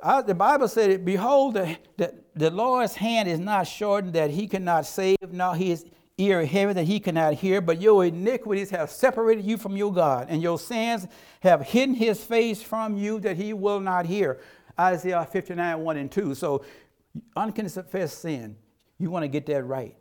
Uh, 0.02 0.22
the 0.22 0.36
Bible 0.36 0.68
said, 0.68 1.06
Behold, 1.06 1.54
the, 1.54 1.78
the, 1.96 2.14
the 2.36 2.52
Lord's 2.52 2.96
hand 2.96 3.30
is 3.30 3.40
not 3.40 3.66
shortened 3.66 4.14
that 4.14 4.30
he 4.30 4.48
cannot 4.48 4.86
save, 4.86 5.16
nor 5.32 5.56
his 5.56 5.86
ear 6.18 6.46
heavy 6.46 6.74
that 6.74 6.84
he 6.84 7.00
cannot 7.00 7.34
hear, 7.36 7.60
but 7.60 7.82
your 7.82 8.06
iniquities 8.06 8.70
have 8.70 8.92
separated 8.92 9.44
you 9.44 9.58
from 9.58 9.76
your 9.76 9.92
God, 9.92 10.28
and 10.30 10.42
your 10.42 10.60
sins 10.60 11.08
have 11.42 11.62
hidden 11.62 11.96
his 11.96 12.24
face 12.24 12.62
from 12.62 12.98
you 12.98 13.20
that 13.22 13.36
he 13.36 13.54
will 13.54 13.80
not 13.80 14.06
hear. 14.06 14.40
Isaiah 14.80 15.28
59, 15.30 15.80
1 15.80 15.98
and 15.98 16.12
2. 16.12 16.36
So, 16.36 16.64
unconfessed 17.36 18.20
sin, 18.20 18.56
you 19.00 19.10
want 19.10 19.24
to 19.24 19.28
get 19.28 19.46
that 19.48 19.64
right. 19.64 19.96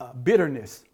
Uh, 0.00 0.12
bitterness, 0.12 0.84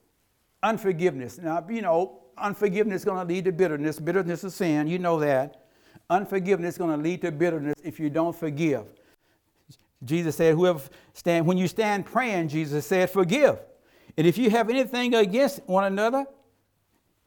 unforgiveness. 0.62 1.38
Now, 1.38 1.64
you 1.68 1.82
know, 1.82 2.22
unforgiveness 2.36 3.02
is 3.02 3.04
going 3.04 3.26
to 3.26 3.32
lead 3.32 3.44
to 3.44 3.52
bitterness. 3.52 3.98
Bitterness 3.98 4.44
is 4.44 4.54
sin, 4.54 4.86
you 4.86 4.98
know 4.98 5.18
that. 5.20 5.64
Unforgiveness 6.08 6.74
is 6.74 6.78
going 6.78 6.90
to 6.90 6.96
lead 6.96 7.22
to 7.22 7.32
bitterness 7.32 7.74
if 7.84 8.00
you 8.00 8.10
don't 8.10 8.34
forgive. 8.34 8.92
Jesus 10.04 10.36
said, 10.36 10.54
whoever 10.54 10.80
stand, 11.12 11.46
when 11.46 11.58
you 11.58 11.68
stand 11.68 12.06
praying, 12.06 12.48
Jesus 12.48 12.86
said, 12.86 13.10
forgive. 13.10 13.58
And 14.16 14.26
if 14.26 14.38
you 14.38 14.50
have 14.50 14.68
anything 14.70 15.14
against 15.14 15.60
one 15.66 15.84
another, 15.84 16.26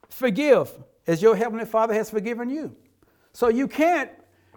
forgive 0.10 0.72
as 1.08 1.22
your 1.22 1.36
heavenly 1.36 1.66
Father 1.66 1.94
has 1.94 2.10
forgiven 2.10 2.50
you. 2.50 2.76
So 3.34 3.50
you 3.50 3.68
can't, 3.68 4.12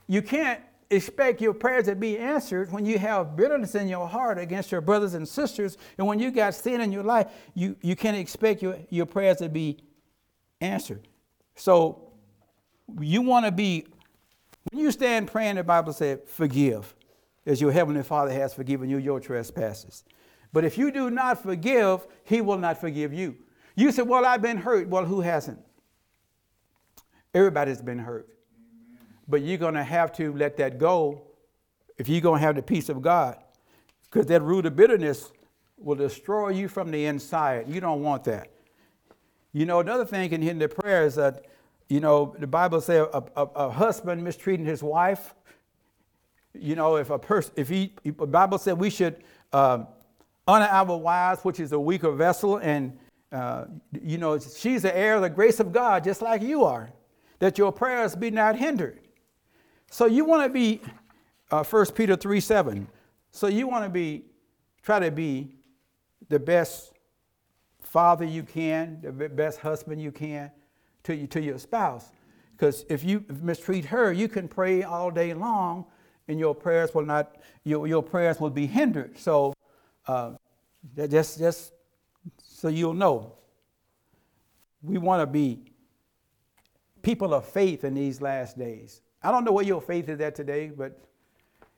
you 0.07 0.23
can't 0.23 0.61
expect 0.91 1.41
your 1.41 1.55
prayers 1.55 1.87
to 1.87 1.97
be 1.97 2.19
answered 2.19 2.71
when 2.71 2.85
you 2.87 2.99
have 2.99 3.37
bitterness 3.37 3.75
in 3.75 3.89
your 3.89 4.07
heart 4.07 4.39
against 4.39 4.71
your 4.71 4.81
brothers 4.81 5.15
and 5.15 5.27
sisters. 5.27 5.77
And 5.99 6.07
when 6.07 6.19
you 6.19 6.31
got 6.31 6.55
sin 6.55 6.81
in 6.81 6.93
your 6.93 7.03
life, 7.03 7.27
you, 7.55 7.77
you 7.83 7.97
can't 7.97 8.17
expect 8.17 8.63
your, 8.63 8.79
your 8.91 9.07
prayers 9.07 9.39
to 9.39 9.49
be 9.49 9.79
answered. 10.61 11.09
So 11.55 12.13
you 13.01 13.23
want 13.23 13.47
to 13.47 13.53
be, 13.53 13.87
when 14.71 14.83
you 14.85 14.91
stand 14.91 15.29
praying, 15.29 15.57
the 15.57 15.65
Bible 15.65 15.93
said, 15.93 16.29
forgive, 16.29 16.95
as 17.47 17.61
your 17.61 17.73
heavenly 17.73 18.03
Father 18.03 18.33
has 18.33 18.55
forgiven 18.55 18.89
you 18.89 18.99
your 18.99 19.21
trespasses. 19.21 20.05
But 20.53 20.65
if 20.65 20.79
you 20.79 20.91
do 20.91 21.11
not 21.11 21.43
forgive, 21.43 22.07
he 22.25 22.41
will 22.41 22.59
not 22.59 22.81
forgive 22.81 23.13
you. 23.13 23.37
You 23.75 23.93
say, 23.93 24.03
Well, 24.03 24.25
I've 24.25 24.43
been 24.43 24.57
hurt. 24.57 24.89
Well, 24.89 25.05
who 25.05 25.21
hasn't? 25.21 25.59
Everybody's 27.35 27.83
been 27.83 27.99
hurt. 27.99 28.29
But 29.29 29.43
you're 29.43 29.59
going 29.59 29.75
to 29.75 29.85
have 29.85 30.13
to 30.15 30.33
let 30.33 30.57
that 30.57 30.79
go 30.79 31.23
if 31.99 32.09
you're 32.09 32.21
going 32.21 32.41
to 32.41 32.47
have 32.47 32.57
the 32.57 32.63
peace 32.63 32.89
of 32.89 33.03
God. 33.03 33.37
Because 34.05 34.27
that 34.27 34.43
root 34.43 34.67
of 34.67 34.77
bitterness 34.77 35.33
will 35.77 35.97
destroy 35.97 36.51
you 36.51 36.69
from 36.69 36.91
the 36.91 37.05
inside. 37.05 37.69
You 37.69 37.81
don't 37.81 38.03
want 38.03 38.25
that. 38.25 38.51
You 39.53 39.67
know, 39.67 39.81
another 39.81 40.05
thing 40.05 40.33
in 40.33 40.59
the 40.59 40.69
prayer 40.69 41.05
is 41.05 41.17
that, 41.17 41.47
you 41.89 42.01
know, 42.01 42.35
the 42.39 42.47
Bible 42.47 42.81
says 42.81 43.09
a, 43.13 43.23
a, 43.37 43.43
a 43.43 43.71
husband 43.71 44.23
mistreating 44.23 44.67
his 44.67 44.83
wife. 44.83 45.35
You 46.55 46.75
know, 46.75 46.97
if 46.97 47.11
a 47.11 47.19
person, 47.19 47.53
if 47.57 47.69
he, 47.69 47.93
the 48.05 48.27
Bible 48.27 48.59
said 48.59 48.79
we 48.79 48.91
should 48.91 49.23
um, 49.53 49.89
honor 50.47 50.69
our 50.71 50.97
wives, 50.97 51.43
which 51.43 51.61
is 51.61 51.73
a 51.73 51.79
weaker 51.79 52.13
vessel, 52.13 52.59
and, 52.59 52.97
uh, 53.33 53.65
you 54.01 54.19
know, 54.19 54.39
she's 54.39 54.83
the 54.83 54.97
heir 54.97 55.17
of 55.17 55.23
the 55.23 55.31
grace 55.31 55.61
of 55.61 55.73
God, 55.73 56.05
just 56.05 56.23
like 56.23 56.43
you 56.43 56.65
are, 56.65 56.91
that 57.39 57.59
your 57.59 57.73
prayers 57.73 58.15
be 58.15 58.31
not 58.31 58.57
hindered. 58.57 59.01
So 59.91 60.07
you 60.07 60.25
want 60.25 60.45
to 60.45 60.49
be, 60.49 60.81
uh, 61.51 61.65
1 61.65 61.87
Peter 61.95 62.17
3 62.17 62.41
7. 62.41 62.89
So 63.31 63.49
you 63.49 63.67
want 63.67 63.85
to 63.85 63.91
be, 63.91 64.25
try 64.83 65.01
to 65.01 65.11
be 65.11 65.57
the 66.29 66.39
best 66.39 66.93
father 67.81 68.25
you 68.25 68.43
can, 68.43 68.99
the 69.03 69.29
best 69.29 69.61
husband 69.61 70.01
you 70.01 70.13
can 70.13 70.51
to, 71.05 71.15
you, 71.15 71.27
to 71.29 71.41
your 71.41 71.59
spouse. 71.59 72.11
Because 72.53 72.85
if 72.89 73.05
you 73.05 73.25
mistreat 73.43 73.85
her, 73.87 74.13
you 74.13 74.29
can 74.29 74.49
pray 74.49 74.83
all 74.83 75.11
day 75.11 75.35
long 75.35 75.87
and 76.29 76.39
your 76.41 76.55
prayers 76.55 76.95
will 76.95 77.05
not, 77.05 77.37
your, 77.65 77.87
your 77.87 78.03
prayers 78.03 78.41
will 78.41 78.51
be 78.51 78.67
hindered. 78.67 79.19
So 79.19 79.53
uh, 80.07 80.33
just, 81.09 81.39
just 81.39 81.73
so 82.39 82.69
you'll 82.69 82.95
know, 82.95 83.35
we 84.83 84.99
want 84.99 85.21
to 85.21 85.27
be 85.27 85.73
people 87.03 87.35
of 87.35 87.45
faith 87.45 87.85
in 87.85 87.95
these 87.95 88.21
last 88.21 88.59
days. 88.59 89.01
I 89.23 89.31
don't 89.31 89.45
know 89.45 89.53
where 89.53 89.65
your 89.65 89.81
faith 89.81 90.09
is 90.09 90.21
at 90.21 90.35
today, 90.35 90.69
but 90.69 91.01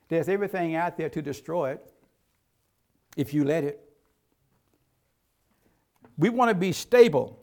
there's 0.07 0.29
everything 0.29 0.75
out 0.75 0.97
there 0.97 1.09
to 1.09 1.21
destroy 1.21 1.71
it 1.71 1.93
if 3.15 3.33
you 3.33 3.43
let 3.43 3.63
it. 3.63 3.79
We 6.17 6.29
want 6.29 6.49
to 6.49 6.55
be 6.55 6.71
stable. 6.71 7.39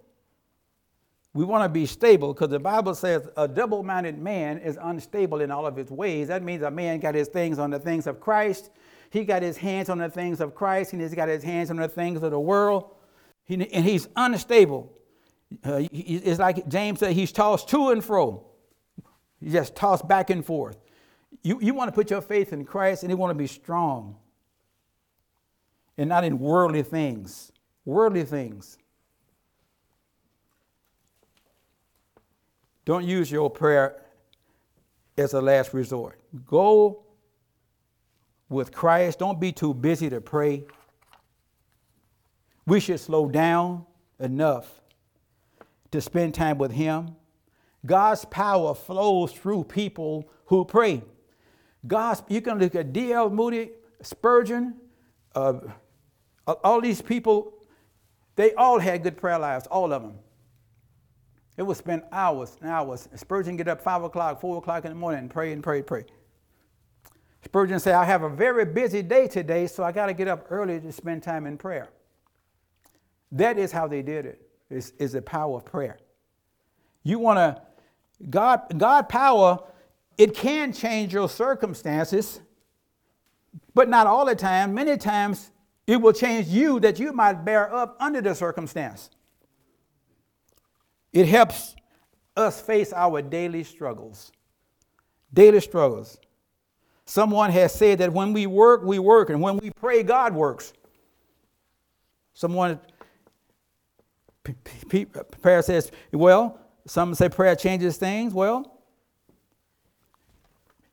We 1.32 1.44
want 1.44 1.64
to 1.64 1.68
be 1.68 1.86
stable 1.86 2.32
because 2.32 2.50
the 2.50 2.58
Bible 2.58 2.94
says 2.94 3.28
a 3.36 3.46
double 3.46 3.82
minded 3.82 4.18
man 4.18 4.58
is 4.58 4.78
unstable 4.80 5.40
in 5.40 5.50
all 5.50 5.66
of 5.66 5.76
his 5.76 5.90
ways. 5.90 6.28
That 6.28 6.42
means 6.42 6.62
a 6.62 6.70
man 6.70 6.98
got 6.98 7.14
his 7.14 7.28
things 7.28 7.58
on 7.58 7.70
the 7.70 7.78
things 7.78 8.06
of 8.06 8.20
Christ, 8.20 8.70
he 9.10 9.24
got 9.24 9.42
his 9.42 9.56
hands 9.56 9.88
on 9.88 9.98
the 9.98 10.08
things 10.08 10.40
of 10.40 10.54
Christ, 10.54 10.92
and 10.92 11.02
he's 11.02 11.14
got 11.14 11.28
his 11.28 11.42
hands 11.42 11.70
on 11.70 11.76
the 11.76 11.88
things 11.88 12.22
of 12.22 12.30
the 12.30 12.40
world, 12.40 12.94
he, 13.44 13.54
and 13.54 13.84
he's 13.84 14.08
unstable. 14.16 14.92
Uh, 15.64 15.82
it's 15.92 16.40
like 16.40 16.66
James 16.68 16.98
said, 17.00 17.12
he's 17.12 17.32
tossed 17.32 17.68
to 17.68 17.90
and 17.90 18.04
fro. 18.04 18.44
You 19.40 19.52
just 19.52 19.76
tossed 19.76 20.08
back 20.08 20.30
and 20.30 20.44
forth. 20.44 20.76
You, 21.42 21.60
you 21.60 21.74
want 21.74 21.88
to 21.88 21.92
put 21.92 22.10
your 22.10 22.20
faith 22.20 22.52
in 22.52 22.64
Christ 22.64 23.02
and 23.02 23.10
you 23.10 23.16
want 23.16 23.30
to 23.30 23.34
be 23.34 23.46
strong 23.46 24.16
and 25.96 26.08
not 26.08 26.24
in 26.24 26.38
worldly 26.38 26.82
things. 26.82 27.52
Worldly 27.84 28.24
things. 28.24 28.78
Don't 32.84 33.04
use 33.04 33.30
your 33.30 33.50
prayer 33.50 34.02
as 35.16 35.34
a 35.34 35.40
last 35.40 35.72
resort. 35.74 36.20
Go 36.46 37.05
with 38.48 38.72
Christ. 38.72 39.18
Don't 39.18 39.40
be 39.40 39.52
too 39.52 39.74
busy 39.74 40.10
to 40.10 40.20
pray. 40.20 40.64
We 42.66 42.80
should 42.80 43.00
slow 43.00 43.28
down 43.28 43.86
enough 44.18 44.80
to 45.90 46.00
spend 46.00 46.34
time 46.34 46.58
with 46.58 46.72
Him 46.72 47.16
God's 47.86 48.24
power 48.24 48.74
flows 48.74 49.32
through 49.32 49.64
people 49.64 50.28
who 50.46 50.64
pray. 50.64 51.02
God's, 51.86 52.22
you 52.28 52.40
can 52.40 52.58
look 52.58 52.74
at 52.74 52.92
D.L. 52.92 53.30
Moody, 53.30 53.70
Spurgeon, 54.02 54.74
uh, 55.34 55.60
all 56.46 56.80
these 56.80 57.00
people, 57.00 57.54
they 58.34 58.52
all 58.54 58.78
had 58.78 59.02
good 59.02 59.16
prayer 59.16 59.38
lives, 59.38 59.66
all 59.68 59.92
of 59.92 60.02
them. 60.02 60.14
It 61.56 61.62
would 61.62 61.76
spend 61.76 62.02
hours 62.12 62.56
and 62.60 62.70
hours. 62.70 63.08
Spurgeon 63.14 63.56
get 63.56 63.68
up 63.68 63.80
5 63.80 64.04
o'clock, 64.04 64.40
4 64.40 64.58
o'clock 64.58 64.84
in 64.84 64.90
the 64.90 64.96
morning 64.96 65.20
and 65.20 65.30
pray 65.30 65.52
and 65.52 65.62
pray 65.62 65.78
and 65.78 65.86
pray. 65.86 66.04
Spurgeon 67.46 67.78
said, 67.78 67.94
I 67.94 68.04
have 68.04 68.24
a 68.24 68.28
very 68.28 68.64
busy 68.64 69.02
day 69.02 69.28
today, 69.28 69.68
so 69.68 69.84
I 69.84 69.92
got 69.92 70.06
to 70.06 70.14
get 70.14 70.26
up 70.26 70.46
early 70.50 70.80
to 70.80 70.90
spend 70.90 71.22
time 71.22 71.46
in 71.46 71.56
prayer. 71.56 71.88
That 73.30 73.56
is 73.56 73.70
how 73.70 73.86
they 73.86 74.02
did 74.02 74.26
it, 74.26 74.48
is, 74.68 74.92
is 74.98 75.12
the 75.12 75.22
power 75.22 75.56
of 75.56 75.64
prayer. 75.64 75.96
You 77.04 77.20
want 77.20 77.38
to 77.38 77.62
God, 78.30 78.76
God 78.76 79.08
power, 79.08 79.60
it 80.18 80.34
can 80.34 80.72
change 80.72 81.12
your 81.12 81.28
circumstances, 81.28 82.40
but 83.74 83.88
not 83.88 84.08
all 84.08 84.26
the 84.26 84.34
time. 84.34 84.74
Many 84.74 84.96
times 84.96 85.52
it 85.86 85.98
will 85.98 86.14
change 86.14 86.48
you 86.48 86.80
that 86.80 86.98
you 86.98 87.12
might 87.12 87.44
bear 87.44 87.72
up 87.72 87.96
under 88.00 88.20
the 88.20 88.34
circumstance. 88.34 89.10
It 91.12 91.26
helps 91.26 91.76
us 92.36 92.60
face 92.60 92.92
our 92.92 93.22
daily 93.22 93.62
struggles. 93.62 94.32
Daily 95.32 95.60
struggles. 95.60 96.18
Someone 97.06 97.50
has 97.50 97.72
said 97.72 97.98
that 97.98 98.12
when 98.12 98.32
we 98.32 98.46
work, 98.46 98.82
we 98.82 98.98
work, 98.98 99.30
and 99.30 99.40
when 99.40 99.56
we 99.58 99.70
pray, 99.70 100.02
God 100.02 100.34
works. 100.34 100.72
Someone, 102.34 102.80
prayer 105.40 105.62
says, 105.62 105.90
well, 106.12 106.58
some 106.86 107.14
say 107.14 107.28
prayer 107.28 107.54
changes 107.54 107.96
things. 107.96 108.34
Well, 108.34 108.80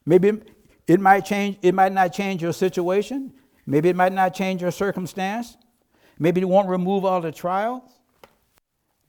maybe 0.05 0.39
it 0.87 0.99
might 0.99 1.25
change, 1.25 1.57
it 1.61 1.73
might 1.73 1.91
not 1.91 2.13
change 2.13 2.41
your 2.41 2.53
situation. 2.53 3.33
Maybe 3.65 3.89
it 3.89 3.95
might 3.95 4.13
not 4.13 4.33
change 4.33 4.61
your 4.61 4.71
circumstance. 4.71 5.57
Maybe 6.19 6.41
it 6.41 6.47
won't 6.47 6.69
remove 6.69 7.05
all 7.05 7.21
the 7.21 7.31
trials, 7.31 7.83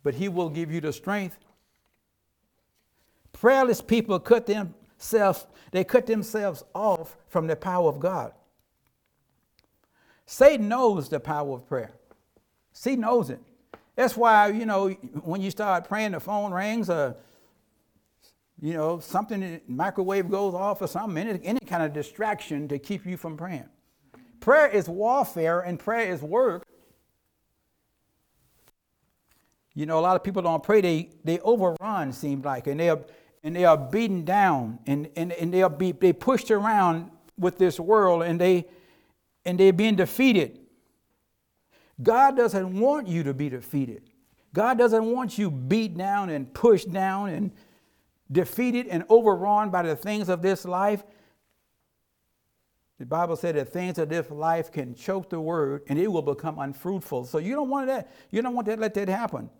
but 0.02 0.14
He 0.14 0.28
will 0.28 0.48
give 0.48 0.72
you 0.72 0.80
the 0.80 0.92
strength. 0.92 1.38
Prayerless 3.32 3.82
people 3.82 4.18
cut 4.18 4.46
they 5.70 5.84
cut 5.84 6.06
themselves 6.06 6.64
off 6.74 7.16
from 7.28 7.46
the 7.46 7.56
power 7.56 7.88
of 7.88 8.00
God. 8.00 8.32
Satan 10.26 10.68
knows 10.68 11.08
the 11.08 11.20
power 11.20 11.54
of 11.54 11.66
prayer. 11.66 11.92
He 12.82 12.96
knows 12.96 13.30
it. 13.30 13.40
That's 13.96 14.16
why, 14.16 14.48
you 14.48 14.66
know, 14.66 14.88
when 15.22 15.40
you 15.40 15.50
start 15.50 15.86
praying, 15.86 16.12
the 16.12 16.20
phone 16.20 16.52
rings 16.52 16.90
or, 16.90 17.16
you 18.60 18.72
know, 18.72 18.98
something, 18.98 19.60
microwave 19.68 20.30
goes 20.30 20.54
off 20.54 20.82
or 20.82 20.88
something, 20.88 21.16
any, 21.16 21.40
any 21.44 21.60
kind 21.60 21.82
of 21.82 21.92
distraction 21.92 22.66
to 22.68 22.78
keep 22.78 23.06
you 23.06 23.16
from 23.16 23.36
praying. 23.36 23.68
Prayer 24.40 24.68
is 24.68 24.88
warfare 24.88 25.60
and 25.60 25.78
prayer 25.78 26.12
is 26.12 26.22
work. 26.22 26.64
You 29.74 29.86
know, 29.86 29.98
a 29.98 30.02
lot 30.02 30.16
of 30.16 30.24
people 30.24 30.42
don't 30.42 30.62
pray, 30.62 30.80
they, 30.80 31.10
they 31.24 31.38
overrun, 31.40 32.12
seems 32.12 32.44
like, 32.44 32.66
and 32.66 32.78
they 32.78 32.90
are, 32.90 33.00
and 33.44 33.54
they 33.54 33.66
are 33.66 33.76
beaten 33.76 34.24
down 34.24 34.78
and, 34.86 35.08
and, 35.14 35.30
and 35.32 35.52
they 35.52 35.62
are 35.62 35.70
be, 35.70 35.92
they 35.92 36.14
pushed 36.14 36.50
around 36.50 37.10
with 37.38 37.58
this 37.58 37.78
world 37.78 38.22
and 38.22 38.40
they 38.40 38.66
and 39.44 39.60
they're 39.60 39.74
being 39.74 39.94
defeated. 39.94 40.58
God 42.02 42.36
doesn't 42.36 42.80
want 42.80 43.06
you 43.06 43.22
to 43.24 43.34
be 43.34 43.50
defeated. 43.50 44.02
God 44.54 44.78
doesn't 44.78 45.04
want 45.04 45.36
you 45.36 45.50
beat 45.50 45.96
down 45.96 46.30
and 46.30 46.52
pushed 46.54 46.90
down 46.90 47.28
and 47.28 47.52
defeated 48.32 48.86
and 48.86 49.04
overrun 49.10 49.68
by 49.68 49.82
the 49.82 49.94
things 49.94 50.30
of 50.30 50.40
this 50.40 50.64
life. 50.64 51.04
The 52.98 53.04
Bible 53.04 53.36
said 53.36 53.56
that 53.56 53.72
things 53.72 53.98
of 53.98 54.08
this 54.08 54.30
life 54.30 54.72
can 54.72 54.94
choke 54.94 55.28
the 55.28 55.40
word 55.40 55.82
and 55.88 55.98
it 55.98 56.10
will 56.10 56.22
become 56.22 56.58
unfruitful. 56.58 57.26
So 57.26 57.38
you 57.38 57.54
don't 57.54 57.68
want 57.68 57.88
that. 57.88 58.10
You 58.30 58.40
don't 58.40 58.54
want 58.54 58.66
to 58.68 58.76
let 58.76 58.94
that 58.94 59.08
happen. 59.08 59.50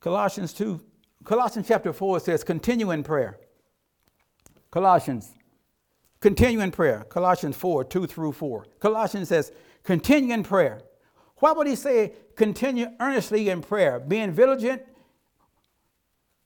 Colossians 0.00 0.52
2, 0.52 0.80
Colossians 1.24 1.68
chapter 1.68 1.92
4 1.92 2.20
says, 2.20 2.44
continue 2.44 2.90
in 2.90 3.02
prayer. 3.02 3.38
Colossians, 4.70 5.34
continue 6.20 6.60
in 6.60 6.70
prayer. 6.70 7.04
Colossians 7.04 7.56
4, 7.56 7.84
2 7.84 8.06
through 8.06 8.32
4. 8.32 8.66
Colossians 8.80 9.28
says, 9.28 9.52
Continue 9.82 10.32
in 10.32 10.42
prayer. 10.42 10.80
Why 11.36 11.52
would 11.52 11.66
he 11.66 11.74
say 11.74 12.12
continue 12.36 12.86
earnestly 13.00 13.48
in 13.48 13.62
prayer, 13.62 13.98
being 13.98 14.30
vigilant 14.30 14.82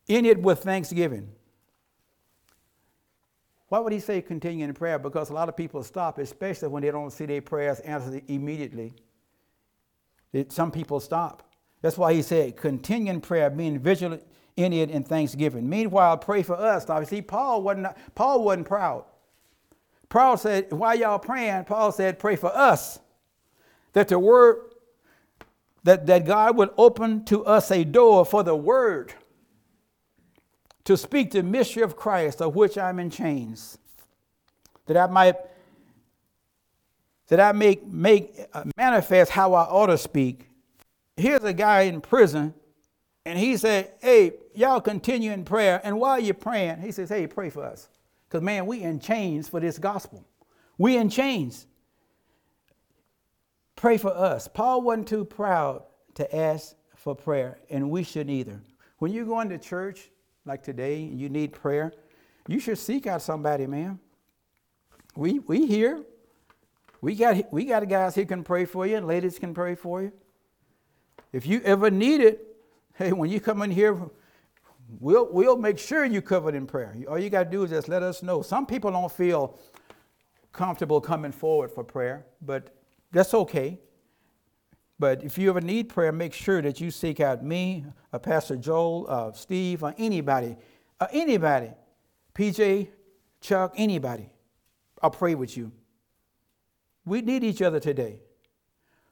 in 0.09 0.25
it 0.25 0.41
with 0.41 0.61
thanksgiving? 0.61 1.29
Why 3.69 3.81
would 3.81 3.93
he 3.93 4.01
say 4.01 4.23
continue 4.23 4.65
in 4.65 4.73
prayer? 4.75 4.99
Because 4.99 5.29
a 5.31 5.35
lot 5.35 5.49
of 5.49 5.57
people 5.57 5.83
stop, 5.83 6.19
especially 6.19 6.69
when 6.69 6.83
they 6.83 6.91
don't 6.91 7.11
see 7.11 7.27
their 7.27 7.43
prayers 7.43 7.81
answered 7.81 8.23
immediately. 8.29 8.95
It, 10.33 10.53
some 10.53 10.71
people 10.71 11.01
stop. 11.01 11.43
That's 11.83 11.99
why 11.99 12.15
he 12.15 12.23
said, 12.23 12.57
continue 12.57 13.12
in 13.12 13.21
prayer, 13.21 13.51
being 13.51 13.79
vigilant 13.79 14.23
in 14.57 14.73
it 14.73 14.90
in 14.90 15.05
thanksgiving. 15.05 15.69
Meanwhile, 15.69 16.19
pray 16.19 16.42
for 16.42 16.57
us. 16.57 16.88
Now, 16.88 17.03
see, 17.05 17.23
Paul 17.23 17.62
wasn't, 17.62 17.88
Paul 18.14 18.45
wasn't 18.45 18.66
proud. 18.66 19.05
Paul 20.09 20.37
said, 20.37 20.73
while 20.73 20.95
y'all 20.95 21.19
praying, 21.19 21.64
Paul 21.64 21.92
said, 21.92 22.19
pray 22.19 22.37
for 22.37 22.55
us. 22.57 22.99
That 23.92 24.09
the 24.09 24.19
word, 24.19 24.61
that, 25.85 26.07
that 26.07 26.25
God 26.25 26.57
would 26.57 26.71
open 26.77 27.25
to 27.27 27.45
us 27.45 27.71
a 27.71 27.85
door 27.85 28.25
for 28.25 28.42
the 28.42 28.57
word 28.57 29.14
to 30.85 30.97
speak 30.97 31.33
the 31.33 31.42
mystery 31.42 31.83
of 31.83 31.97
Christ, 31.97 32.40
of 32.40 32.55
which 32.55 32.79
I'm 32.79 32.99
in 33.01 33.11
chains, 33.11 33.79
that 34.87 34.97
I 34.97 35.07
might 35.07 35.35
that 37.29 37.40
I 37.40 37.51
make 37.51 37.85
make 37.85 38.38
uh, 38.53 38.62
manifest 38.77 39.33
how 39.33 39.55
I 39.55 39.62
ought 39.62 39.87
to 39.87 39.99
speak. 39.99 40.49
Here's 41.16 41.42
a 41.42 41.53
guy 41.53 41.83
in 41.83 42.01
prison, 42.01 42.55
and 43.25 43.37
he 43.37 43.57
said, 43.57 43.90
"Hey, 44.01 44.35
y'all 44.57 44.81
continue 44.81 45.33
in 45.33 45.45
prayer, 45.45 45.81
and 45.85 45.99
while 46.01 46.19
you're 46.19 46.35
praying, 46.35 46.81
he 46.81 46.92
says, 46.92 47.09
"Hey, 47.09 47.27
pray 47.27 47.51
for 47.51 47.64
us, 47.64 47.88
because 48.29 48.42
man, 48.42 48.66
we 48.66 48.83
in 48.83 49.01
chains 49.01 49.49
for 49.49 49.61
this 49.61 49.79
gospel. 49.79 50.25
We 50.79 50.97
in 50.97 51.09
chains. 51.09 51.66
Pray 53.77 53.99
for 53.99 54.11
us." 54.14 54.49
Paul 54.49 54.83
wasn't 54.83 55.09
too 55.09 55.25
proud 55.25 55.85
to 56.14 56.37
ask 56.37 56.75
for 56.95 57.14
prayer, 57.14 57.59
and 57.71 57.90
we 57.90 58.03
shouldn't 58.03 58.31
either. 58.31 58.61
When 58.99 59.12
you're 59.12 59.27
going 59.27 59.51
to 59.51 59.59
church, 59.59 60.11
like 60.47 60.62
today 60.62 61.03
and 61.03 61.21
you 61.21 61.29
need 61.29 61.53
prayer, 61.53 61.92
you 62.49 62.61
should 62.61 62.79
seek 62.79 63.07
out 63.07 63.21
somebody, 63.21 63.66
man. 63.66 63.99
We 65.16 65.40
we 65.40 65.66
here. 65.66 66.03
We 67.01 67.14
got 67.14 67.53
we 67.53 67.64
got 67.64 67.87
guys 67.88 68.14
here 68.14 68.25
who 68.25 68.29
can 68.29 68.45
pray 68.45 68.64
for 68.64 68.87
you 68.87 68.97
and 68.97 69.07
ladies 69.07 69.38
can 69.38 69.53
pray 69.53 69.75
for 69.75 70.03
you. 70.03 70.12
If 71.33 71.47
you 71.47 71.61
ever 71.64 71.90
need 71.90 72.21
it, 72.21 72.57
hey, 72.95 73.12
when 73.12 73.29
you 73.29 73.40
come 73.40 73.62
in 73.62 73.71
here, 73.71 73.99
we'll 75.01 75.29
we'll 75.33 75.57
make 75.57 75.79
sure 75.79 76.05
you're 76.05 76.22
covered 76.22 76.55
in 76.55 76.66
prayer. 76.66 76.96
All 77.09 77.18
you 77.18 77.31
got 77.31 77.44
to 77.44 77.51
do 77.51 77.64
is 77.64 77.70
just 77.70 77.88
let 77.88 78.03
us 78.03 78.22
know. 78.22 78.42
Some 78.42 78.66
people 78.66 78.90
don't 78.90 79.11
feel 79.11 79.59
comfortable 80.53 81.01
coming 81.01 81.33
forward 81.33 81.70
for 81.70 81.85
prayer, 81.85 82.27
but 82.40 82.75
that's 83.12 83.35
okay. 83.35 83.81
But 84.99 85.22
if 85.22 85.37
you 85.37 85.51
ever 85.51 85.61
need 85.61 85.90
prayer, 85.90 86.11
make 86.11 86.33
sure 86.33 86.62
that 86.62 86.81
you 86.81 86.90
seek 86.90 87.20
out 87.20 87.44
me, 87.44 87.85
uh, 88.12 88.18
Pastor 88.18 88.57
Joel, 88.57 89.07
uh, 89.09 89.33
Steve, 89.33 89.83
or 89.83 89.94
anybody, 89.99 90.57
uh, 90.99 91.07
anybody, 91.12 91.70
PJ, 92.35 92.88
Chuck, 93.40 93.75
anybody. 93.77 94.31
I'll 95.03 95.11
pray 95.11 95.35
with 95.35 95.57
you. 95.57 95.72
We 97.05 97.20
need 97.20 97.44
each 97.44 97.61
other 97.61 97.79
today. 97.79 98.20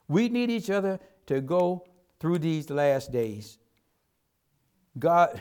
We 0.09 0.29
need 0.29 0.51
each 0.51 0.71
other 0.71 0.99
to 1.27 1.41
go 1.41 1.87
through 2.19 2.39
these 2.39 2.71
last 2.71 3.13
days. 3.13 3.59
God, 4.99 5.41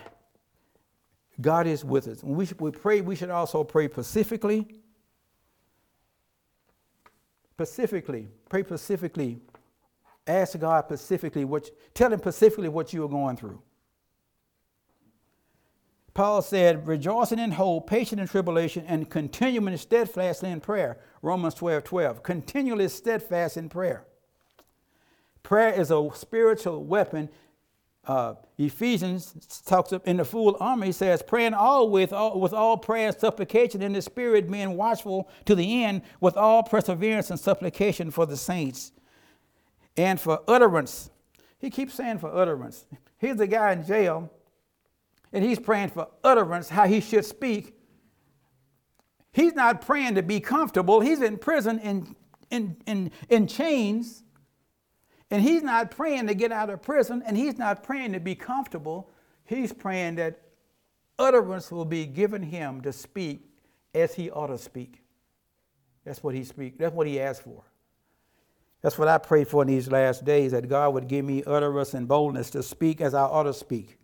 God 1.44 1.68
is 1.68 1.86
with 1.86 2.08
us. 2.08 2.24
We, 2.24 2.48
we 2.58 2.72
pray, 2.72 3.02
we 3.02 3.16
should 3.16 3.30
also 3.30 3.64
pray 3.64 3.88
pacifically. 3.88 4.80
Pacifically, 7.56 8.30
pray 8.50 8.64
pacifically 8.64 9.40
Ask 10.26 10.58
God 10.58 10.86
specifically 10.86 11.44
what, 11.44 11.70
tell 11.94 12.14
him 12.14 12.20
specifically 12.20 12.70
what 12.70 12.94
you 12.94 13.04
are 13.04 13.10
going 13.10 13.36
through. 13.36 13.62
Paul 16.14 16.42
said, 16.42 16.88
rejoicing 16.88 17.40
in 17.40 17.52
hope, 17.52 17.90
patient 17.90 18.22
in 18.22 18.28
tribulation, 18.28 18.86
and 18.88 19.10
continuing 19.10 19.76
steadfastly 19.78 20.52
in 20.52 20.62
prayer. 20.62 21.00
Romans 21.22 21.56
12 21.56 21.84
12. 21.84 22.24
Continually 22.24 22.88
steadfast 22.88 23.58
in 23.58 23.68
prayer. 23.68 24.06
Prayer 25.42 25.74
is 25.74 25.92
a 25.92 26.10
spiritual 26.14 26.84
weapon. 26.84 27.30
Uh, 28.06 28.34
Ephesians 28.58 29.64
talks 29.66 29.94
in 30.06 30.18
the 30.18 30.26
full 30.26 30.58
armor, 30.60 30.86
he 30.86 30.92
says, 30.92 31.22
praying 31.22 31.54
always 31.54 32.12
all, 32.12 32.38
with 32.40 32.52
all 32.52 32.78
prayer 32.78 33.08
and 33.08 33.18
supplication 33.18 33.82
in 33.82 33.94
the 33.94 34.02
spirit, 34.02 34.52
being 34.52 34.76
watchful 34.76 35.30
to 35.46 35.56
the 35.56 35.84
end 35.86 36.02
with 36.20 36.36
all 36.36 36.64
perseverance 36.64 37.30
and 37.30 37.40
supplication 37.40 38.12
for 38.12 38.26
the 38.26 38.36
saints 38.36 38.92
and 39.96 40.20
for 40.20 40.42
utterance. 40.48 41.12
He 41.60 41.70
keeps 41.70 41.94
saying 41.94 42.20
for 42.20 42.34
utterance. 42.34 42.86
Here's 43.20 43.40
a 43.40 43.48
guy 43.48 43.72
in 43.72 43.86
jail, 43.86 44.30
and 45.32 45.44
he's 45.44 45.60
praying 45.60 45.90
for 45.90 46.10
utterance, 46.26 46.68
how 46.68 46.86
he 46.86 47.00
should 47.00 47.24
speak. 47.24 47.74
He's 49.32 49.54
not 49.54 49.82
praying 49.82 50.16
to 50.16 50.24
be 50.24 50.42
comfortable. 50.42 51.00
He's 51.00 51.22
in 51.22 51.38
prison 51.38 51.80
in, 51.80 52.16
in, 52.52 52.76
in, 52.86 53.12
in 53.30 53.48
chains, 53.48 54.23
and 55.34 55.42
he's 55.42 55.64
not 55.64 55.90
praying 55.90 56.28
to 56.28 56.36
get 56.36 56.52
out 56.52 56.70
of 56.70 56.84
prison, 56.84 57.24
and 57.26 57.36
he's 57.36 57.58
not 57.58 57.82
praying 57.82 58.14
to 58.14 58.20
be 58.20 58.36
comfortable. 58.36 59.10
He's 59.46 59.74
praying 59.74 60.18
that 60.18 60.40
utterance 61.18 61.72
will 61.72 61.86
be 61.86 62.06
given 62.06 62.44
him 62.44 62.82
to 62.82 62.94
speak 62.94 63.42
as 63.96 64.14
he 64.14 64.30
ought 64.30 64.48
to 64.48 64.60
speak. 64.60 65.02
That's 66.06 66.22
what 66.22 66.36
he 66.36 66.44
speak. 66.44 66.78
That's 66.78 66.94
what 66.94 67.08
he 67.08 67.20
asked 67.20 67.42
for. 67.42 67.64
That's 68.84 69.00
what 69.00 69.08
I 69.08 69.18
pray 69.18 69.44
for 69.44 69.64
in 69.64 69.70
these 69.70 69.90
last 69.90 70.24
days, 70.24 70.52
that 70.52 70.70
God 70.70 70.94
would 70.94 71.08
give 71.08 71.26
me 71.26 71.44
utterance 71.48 71.96
and 71.96 72.08
boldness 72.08 72.52
to 72.52 72.62
speak 72.62 73.02
as 73.02 73.16
I 73.16 73.24
ought 73.24 73.44
to 73.44 73.56
speak. 73.56 73.98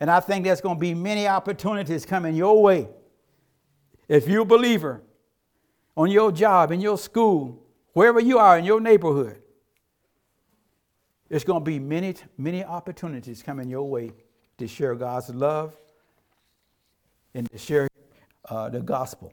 And 0.00 0.10
I 0.10 0.20
think 0.20 0.46
there's 0.46 0.62
going 0.62 0.76
to 0.76 0.80
be 0.80 0.94
many 0.94 1.28
opportunities 1.28 2.06
coming 2.06 2.34
your 2.34 2.62
way. 2.62 2.88
If 4.08 4.26
you're 4.26 4.42
a 4.42 4.46
believer, 4.46 5.02
on 5.94 6.10
your 6.10 6.32
job, 6.32 6.72
in 6.72 6.80
your 6.80 6.96
school, 6.96 7.62
wherever 7.92 8.18
you 8.18 8.38
are 8.38 8.56
in 8.56 8.64
your 8.64 8.80
neighborhood, 8.80 9.39
there's 11.30 11.44
going 11.44 11.60
to 11.62 11.64
be 11.64 11.78
many, 11.78 12.16
many 12.36 12.64
opportunities 12.64 13.42
coming 13.42 13.70
your 13.70 13.88
way 13.88 14.12
to 14.58 14.66
share 14.66 14.94
God's 14.96 15.30
love 15.30 15.74
and 17.34 17.48
to 17.50 17.56
share 17.56 17.88
uh, 18.48 18.68
the 18.68 18.80
gospel. 18.80 19.32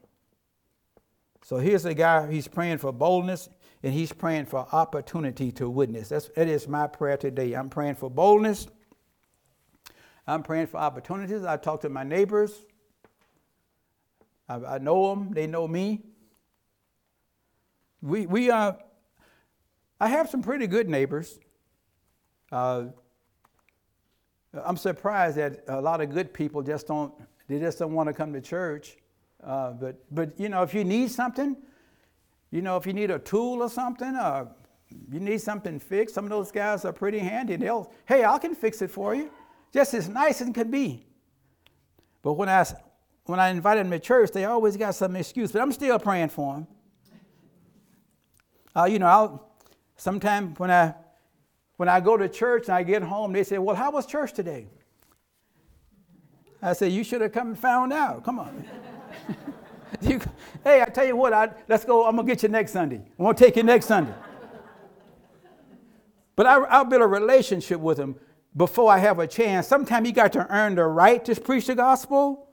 So 1.44 1.58
here's 1.58 1.86
a 1.86 1.96
guy, 1.96 2.32
he's 2.32 2.48
praying 2.48 2.78
for 2.78 2.94
boldness 2.94 3.50
and 3.82 3.94
he's 3.94 4.14
praying 4.14 4.46
for 4.46 4.68
opportunity 4.72 5.52
to 5.54 5.70
witness. 5.70 6.10
That's, 6.10 6.30
that 6.36 6.48
is 6.48 6.68
my 6.68 6.86
prayer 6.86 7.18
today. 7.18 7.54
I'm 7.54 7.70
praying 7.70 7.96
for 7.96 8.12
boldness. 8.12 8.68
I'm 10.28 10.44
praying 10.44 10.68
for 10.68 10.78
opportunities. 10.78 11.44
I 11.46 11.58
talk 11.58 11.82
to 11.82 11.90
my 11.90 12.04
neighbors. 12.04 12.66
I, 14.48 14.56
I 14.56 14.78
know 14.78 15.10
them. 15.10 15.32
They 15.32 15.48
know 15.48 15.68
me. 15.68 16.04
We, 18.04 18.28
we 18.28 18.52
uh, 18.52 18.74
I 20.00 20.10
have 20.10 20.30
some 20.30 20.44
pretty 20.44 20.68
good 20.68 20.88
neighbors. 20.88 21.40
Uh, 22.52 22.86
I'm 24.54 24.78
surprised 24.78 25.38
that 25.38 25.64
a 25.68 25.82
lot 25.82 26.02
of 26.02 26.10
good 26.10 26.34
people 26.34 26.62
just 26.62 26.88
don't, 26.88 27.14
they 27.48 27.60
just 27.60 27.80
don't 27.80 27.94
want 27.94 28.08
to 28.08 28.14
come 28.14 28.34
to 28.34 28.42
church. 28.42 28.98
Uh, 29.44 29.72
but, 29.72 30.04
but, 30.12 30.40
you 30.40 30.50
know, 30.50 30.64
if 30.64 30.74
you 30.74 30.84
need 30.84 31.12
something, 31.12 31.56
you 32.50 32.62
know, 32.62 32.78
if 32.78 32.88
you 32.88 32.94
need 32.94 33.12
a 33.12 33.20
tool 33.20 33.62
or 33.62 33.70
something, 33.70 34.16
uh, 34.16 34.46
you 35.12 35.20
need 35.20 35.42
something 35.42 35.80
fixed, 35.80 36.16
some 36.16 36.24
of 36.24 36.32
those 36.32 36.52
guys 36.52 36.86
are 36.86 36.94
pretty 36.94 37.20
handy. 37.20 37.56
They'll, 37.58 37.92
hey, 38.06 38.24
I 38.24 38.38
can 38.40 38.56
fix 38.56 38.82
it 38.82 38.90
for 38.90 39.14
you. 39.14 39.30
Just 39.74 39.94
as 39.94 40.08
nice 40.08 40.42
as 40.42 40.50
can 40.52 40.72
be. 40.72 41.06
But 42.22 42.34
when 42.34 42.50
I, 42.50 42.66
when 43.26 43.40
I 43.40 43.50
invited 43.50 43.86
them 43.86 43.92
to 43.92 44.00
church, 44.00 44.32
they 44.32 44.46
always 44.46 44.78
got 44.78 44.96
some 44.96 45.16
excuse, 45.18 45.52
but 45.52 45.62
I'm 45.62 45.74
still 45.74 46.00
praying 46.00 46.30
for 46.30 46.56
them. 46.56 46.68
Uh, 48.76 48.86
you 48.86 49.00
know, 49.00 49.08
I'll, 49.08 49.52
sometimes 49.98 50.58
when 50.58 50.72
I, 50.72 50.94
when 51.78 51.88
I 51.88 52.00
go 52.00 52.18
to 52.18 52.28
church 52.28 52.66
and 52.66 52.76
I 52.76 52.84
get 52.84 53.02
home, 53.04 53.32
they 53.32 53.44
say, 53.44 53.58
well, 53.58 53.76
how 53.76 53.92
was 53.92 54.06
church 54.06 54.34
today? 54.34 54.68
I 56.62 56.74
say, 56.74 56.90
you 56.90 57.04
should 57.04 57.22
have 57.22 57.32
come 57.32 57.50
and 57.50 57.60
found 57.60 57.94
out. 57.94 58.24
Come 58.24 58.40
on. 58.40 58.66
You, 60.02 60.20
hey, 60.66 60.82
I 60.82 60.86
tell 60.86 61.06
you 61.06 61.16
what, 61.16 61.32
I, 61.34 61.50
let's 61.70 61.86
go. 61.86 62.06
I'm 62.06 62.18
gonna 62.18 62.28
get 62.28 62.44
you 62.44 62.50
next 62.50 62.74
Sunday. 62.74 63.02
I'm 63.18 63.26
gonna 63.26 63.38
take 63.38 63.56
you 63.56 63.64
next 63.64 63.86
Sunday. 63.86 64.14
But 66.36 66.46
I, 66.46 66.58
I'll 66.66 66.86
build 66.86 67.02
a 67.02 67.08
relationship 67.08 67.80
with 67.80 67.98
him 67.98 68.16
before 68.56 68.92
I 68.92 68.98
have 68.98 69.20
a 69.20 69.26
chance. 69.26 69.66
Sometimes 69.66 70.08
you 70.08 70.14
got 70.14 70.34
to 70.34 70.46
earn 70.54 70.76
the 70.76 70.84
right 70.84 71.24
to 71.26 71.40
preach 71.40 71.68
the 71.68 71.76
gospel 71.76 72.50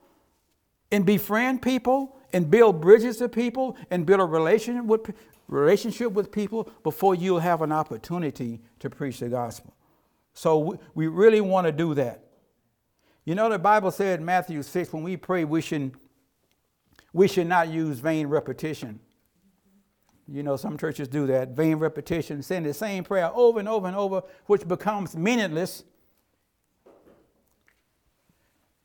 and 0.91 1.05
befriend 1.05 1.61
people 1.61 2.17
and 2.33 2.49
build 2.49 2.81
bridges 2.81 3.17
to 3.17 3.29
people 3.29 3.77
and 3.91 4.05
build 4.05 4.21
a 4.21 4.25
relationship 4.25 4.85
with, 4.85 5.13
relationship 5.47 6.11
with 6.11 6.31
people 6.31 6.69
before 6.83 7.15
you'll 7.15 7.39
have 7.39 7.61
an 7.61 7.71
opportunity 7.71 8.61
to 8.79 8.89
preach 8.89 9.19
the 9.19 9.29
gospel. 9.29 9.75
So 10.33 10.59
we, 10.59 10.77
we 10.93 11.07
really 11.07 11.41
want 11.41 11.67
to 11.67 11.71
do 11.71 11.93
that. 11.95 12.25
You 13.23 13.35
know, 13.35 13.49
the 13.49 13.59
Bible 13.59 13.91
said 13.91 14.19
in 14.19 14.25
Matthew 14.25 14.61
6, 14.61 14.93
when 14.93 15.03
we 15.03 15.17
pray, 15.17 15.45
we 15.45 15.61
should 15.61 15.93
we 17.13 17.29
should 17.29 17.47
not 17.47 17.69
use 17.69 17.99
vain 17.99 18.27
repetition. 18.27 18.99
You 20.27 20.43
know, 20.43 20.57
some 20.57 20.77
churches 20.77 21.07
do 21.07 21.25
that 21.27 21.49
vain 21.49 21.77
repetition, 21.77 22.43
saying 22.43 22.63
the 22.63 22.73
same 22.73 23.05
prayer 23.05 23.31
over 23.33 23.59
and 23.59 23.69
over 23.69 23.87
and 23.87 23.95
over, 23.95 24.23
which 24.47 24.67
becomes 24.67 25.15
meaningless. 25.15 25.85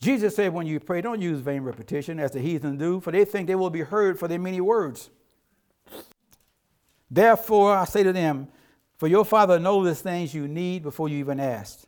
Jesus 0.00 0.36
said, 0.36 0.52
when 0.52 0.66
you 0.66 0.78
pray, 0.78 1.00
don't 1.00 1.20
use 1.20 1.40
vain 1.40 1.62
repetition 1.62 2.20
as 2.20 2.30
the 2.30 2.40
heathen 2.40 2.78
do, 2.78 3.00
for 3.00 3.10
they 3.10 3.24
think 3.24 3.48
they 3.48 3.56
will 3.56 3.68
be 3.68 3.80
heard 3.80 4.18
for 4.18 4.28
their 4.28 4.38
many 4.38 4.60
words. 4.60 5.10
Therefore, 7.10 7.76
I 7.76 7.84
say 7.84 8.02
to 8.02 8.12
them, 8.12 8.48
for 8.96 9.08
your 9.08 9.24
Father 9.24 9.58
knows 9.58 9.86
the 9.86 9.94
things 9.94 10.34
you 10.34 10.46
need 10.46 10.82
before 10.82 11.08
you 11.08 11.18
even 11.18 11.40
ask. 11.40 11.84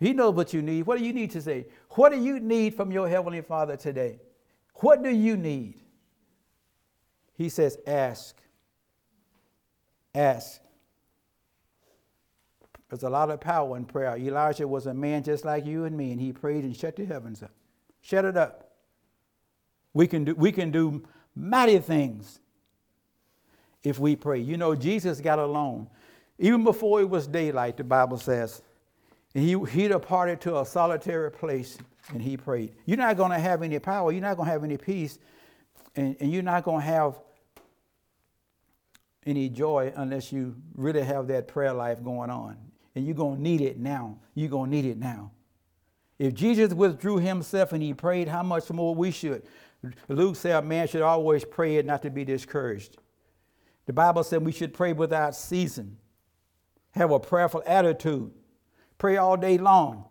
He 0.00 0.12
knows 0.12 0.34
what 0.34 0.52
you 0.52 0.60
need. 0.60 0.82
What 0.86 0.98
do 0.98 1.04
you 1.04 1.12
need 1.12 1.30
to 1.30 1.40
say? 1.40 1.66
What 1.90 2.10
do 2.10 2.20
you 2.20 2.40
need 2.40 2.74
from 2.74 2.90
your 2.90 3.08
Heavenly 3.08 3.40
Father 3.40 3.76
today? 3.76 4.20
What 4.74 5.02
do 5.02 5.10
you 5.10 5.36
need? 5.36 5.80
He 7.36 7.48
says, 7.48 7.78
ask. 7.86 8.36
Ask. 10.14 10.60
There's 12.90 13.02
a 13.02 13.10
lot 13.10 13.30
of 13.30 13.40
power 13.40 13.76
in 13.76 13.84
prayer. 13.86 14.16
Elijah 14.16 14.68
was 14.68 14.86
a 14.86 14.94
man 14.94 15.22
just 15.22 15.44
like 15.44 15.64
you 15.64 15.84
and 15.84 15.96
me, 15.96 16.12
and 16.12 16.20
he 16.20 16.32
prayed 16.32 16.64
and 16.64 16.76
shut 16.76 16.96
the 16.96 17.04
heavens 17.04 17.42
up. 17.42 17.50
Shut 18.02 18.24
it 18.24 18.36
up. 18.36 18.72
We 19.94 20.06
can 20.06 20.24
do, 20.24 20.34
we 20.34 20.52
can 20.52 20.70
do 20.70 21.04
mighty 21.34 21.78
things 21.78 22.40
if 23.84 23.98
we 23.98 24.16
pray. 24.16 24.40
You 24.40 24.56
know, 24.56 24.74
Jesus 24.74 25.20
got 25.20 25.38
alone. 25.38 25.86
Even 26.38 26.64
before 26.64 27.00
it 27.00 27.08
was 27.08 27.26
daylight, 27.28 27.76
the 27.76 27.84
Bible 27.84 28.18
says, 28.18 28.62
and 29.34 29.44
he, 29.44 29.58
he 29.70 29.88
departed 29.88 30.40
to 30.42 30.58
a 30.58 30.66
solitary 30.66 31.30
place 31.30 31.78
and 32.12 32.20
he 32.20 32.36
prayed. 32.36 32.72
You're 32.86 32.98
not 32.98 33.16
going 33.16 33.30
to 33.30 33.38
have 33.38 33.62
any 33.62 33.78
power, 33.78 34.10
you're 34.10 34.22
not 34.22 34.36
going 34.36 34.46
to 34.46 34.52
have 34.52 34.64
any 34.64 34.76
peace, 34.76 35.18
and, 35.94 36.16
and 36.18 36.32
you're 36.32 36.42
not 36.42 36.64
going 36.64 36.80
to 36.80 36.86
have 36.86 37.18
any 39.26 39.48
joy 39.48 39.92
unless 39.96 40.32
you 40.32 40.56
really 40.74 41.02
have 41.02 41.28
that 41.28 41.48
prayer 41.48 41.72
life 41.72 42.02
going 42.02 42.30
on. 42.30 42.56
And 42.94 43.04
you're 43.04 43.14
going 43.14 43.36
to 43.36 43.42
need 43.42 43.60
it 43.60 43.78
now. 43.78 44.18
You're 44.34 44.50
going 44.50 44.70
to 44.70 44.76
need 44.76 44.84
it 44.84 44.98
now. 44.98 45.32
If 46.18 46.34
Jesus 46.34 46.72
withdrew 46.72 47.18
himself 47.18 47.72
and 47.72 47.82
he 47.82 47.92
prayed, 47.92 48.28
how 48.28 48.42
much 48.42 48.70
more 48.70 48.94
we 48.94 49.10
should? 49.10 49.42
Luke 50.08 50.36
said 50.36 50.54
a 50.54 50.62
man 50.62 50.86
should 50.86 51.02
always 51.02 51.44
pray 51.44 51.78
and 51.78 51.86
not 51.86 52.02
to 52.02 52.10
be 52.10 52.24
discouraged. 52.24 52.98
The 53.86 53.92
Bible 53.92 54.24
said 54.24 54.44
we 54.44 54.52
should 54.52 54.72
pray 54.72 54.92
without 54.92 55.34
ceasing, 55.34 55.96
have 56.92 57.10
a 57.10 57.20
prayerful 57.20 57.62
attitude, 57.66 58.30
pray 58.98 59.16
all 59.16 59.36
day 59.36 59.58
long. 59.58 60.06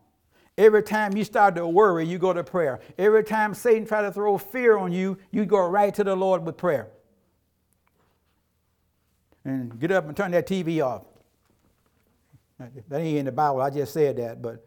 Every 0.57 0.83
time 0.83 1.17
you 1.17 1.23
start 1.23 1.55
to 1.55 1.67
worry, 1.67 2.05
you 2.05 2.19
go 2.19 2.31
to 2.31 2.43
prayer. 2.43 2.79
Every 2.97 3.23
time 3.23 3.55
Satan 3.55 3.87
try 3.87 4.03
to 4.03 4.11
throw 4.11 4.37
fear 4.37 4.77
on 4.77 4.91
you, 4.91 5.17
you 5.31 5.45
go 5.45 5.67
right 5.67 5.93
to 5.95 6.03
the 6.03 6.15
Lord 6.15 6.45
with 6.45 6.57
prayer. 6.57 6.89
And 9.43 9.79
get 9.79 9.91
up 9.91 10.05
and 10.05 10.15
turn 10.15 10.31
that 10.31 10.47
TV 10.47 10.85
off. 10.85 11.03
That 12.59 13.01
ain't 13.01 13.17
in 13.17 13.25
the 13.25 13.31
Bible. 13.31 13.61
I 13.61 13.71
just 13.71 13.93
said 13.93 14.17
that, 14.17 14.41
but 14.41 14.65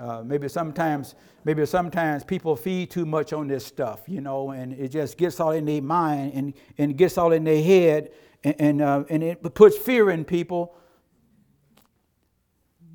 uh, 0.00 0.22
maybe 0.24 0.48
sometimes, 0.48 1.14
maybe 1.44 1.66
sometimes 1.66 2.24
people 2.24 2.56
feed 2.56 2.90
too 2.90 3.04
much 3.04 3.34
on 3.34 3.46
this 3.46 3.66
stuff, 3.66 4.00
you 4.06 4.22
know, 4.22 4.50
and 4.52 4.72
it 4.72 4.88
just 4.88 5.18
gets 5.18 5.38
all 5.40 5.50
in 5.50 5.66
their 5.66 5.82
mind 5.82 6.32
and, 6.34 6.54
and 6.78 6.96
gets 6.96 7.18
all 7.18 7.32
in 7.32 7.44
their 7.44 7.62
head, 7.62 8.10
and 8.42 8.56
and, 8.58 8.80
uh, 8.80 9.04
and 9.10 9.22
it 9.22 9.54
puts 9.54 9.76
fear 9.76 10.10
in 10.10 10.24
people. 10.24 10.74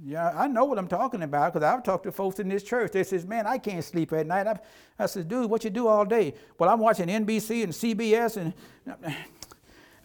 Yeah, 0.04 0.32
I 0.36 0.48
know 0.48 0.66
what 0.66 0.78
I'm 0.80 0.88
talking 0.88 1.22
about 1.22 1.54
because 1.54 1.66
I've 1.66 1.84
talked 1.84 2.06
to 2.06 2.12
folks 2.12 2.40
in 2.40 2.48
this 2.48 2.64
church. 2.64 2.92
They 2.92 3.04
says, 3.04 3.26
"Man, 3.26 3.46
I 3.46 3.60
can't 3.60 3.84
sleep 3.84 4.12
at 4.14 4.26
night." 4.26 4.48
I, 4.48 4.60
I 4.98 5.06
said, 5.06 5.28
"Dude, 5.28 5.50
what 5.50 5.64
you 5.64 5.70
do 5.70 5.88
all 5.88 6.06
day?" 6.06 6.34
Well, 6.58 6.70
I'm 6.70 6.80
watching 6.80 7.08
NBC 7.08 7.64
and 7.64 7.72
CBS, 7.74 8.38
and 8.38 8.54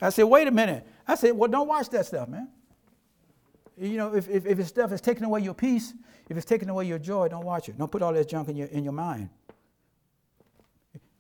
I 0.03 0.11
said, 0.11 0.25
"Wait 0.25 0.49
a 0.49 0.51
minute." 0.51 0.87
I 1.09 1.15
said, 1.15 1.33
"Well, 1.33 1.51
don't 1.51 1.69
watch 1.69 1.89
that 1.91 2.07
stuff, 2.07 2.29
man." 2.29 2.49
You 3.81 3.97
know, 3.97 4.15
if, 4.15 4.29
if, 4.29 4.45
if 4.45 4.59
it's 4.59 4.69
stuff 4.69 4.93
is 4.93 5.01
taking 5.01 5.25
away 5.25 5.41
your 5.41 5.55
peace, 5.55 5.95
if 6.29 6.37
it's 6.37 6.45
taking 6.45 6.69
away 6.69 6.87
your 6.87 6.99
joy, 6.99 7.29
don't 7.29 7.47
watch 7.47 7.71
it. 7.71 7.79
Don't 7.79 7.91
put 7.91 8.03
all 8.03 8.13
that 8.13 8.29
junk 8.29 8.49
in 8.49 8.57
your, 8.57 8.69
in 8.69 8.85
your 8.85 8.93
mind. 8.93 9.31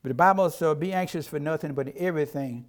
But 0.02 0.10
the 0.10 0.14
Bible 0.14 0.50
says, 0.50 0.76
be 0.76 0.92
anxious 0.92 1.26
for 1.26 1.38
nothing 1.38 1.72
but 1.72 1.88
everything 1.96 2.66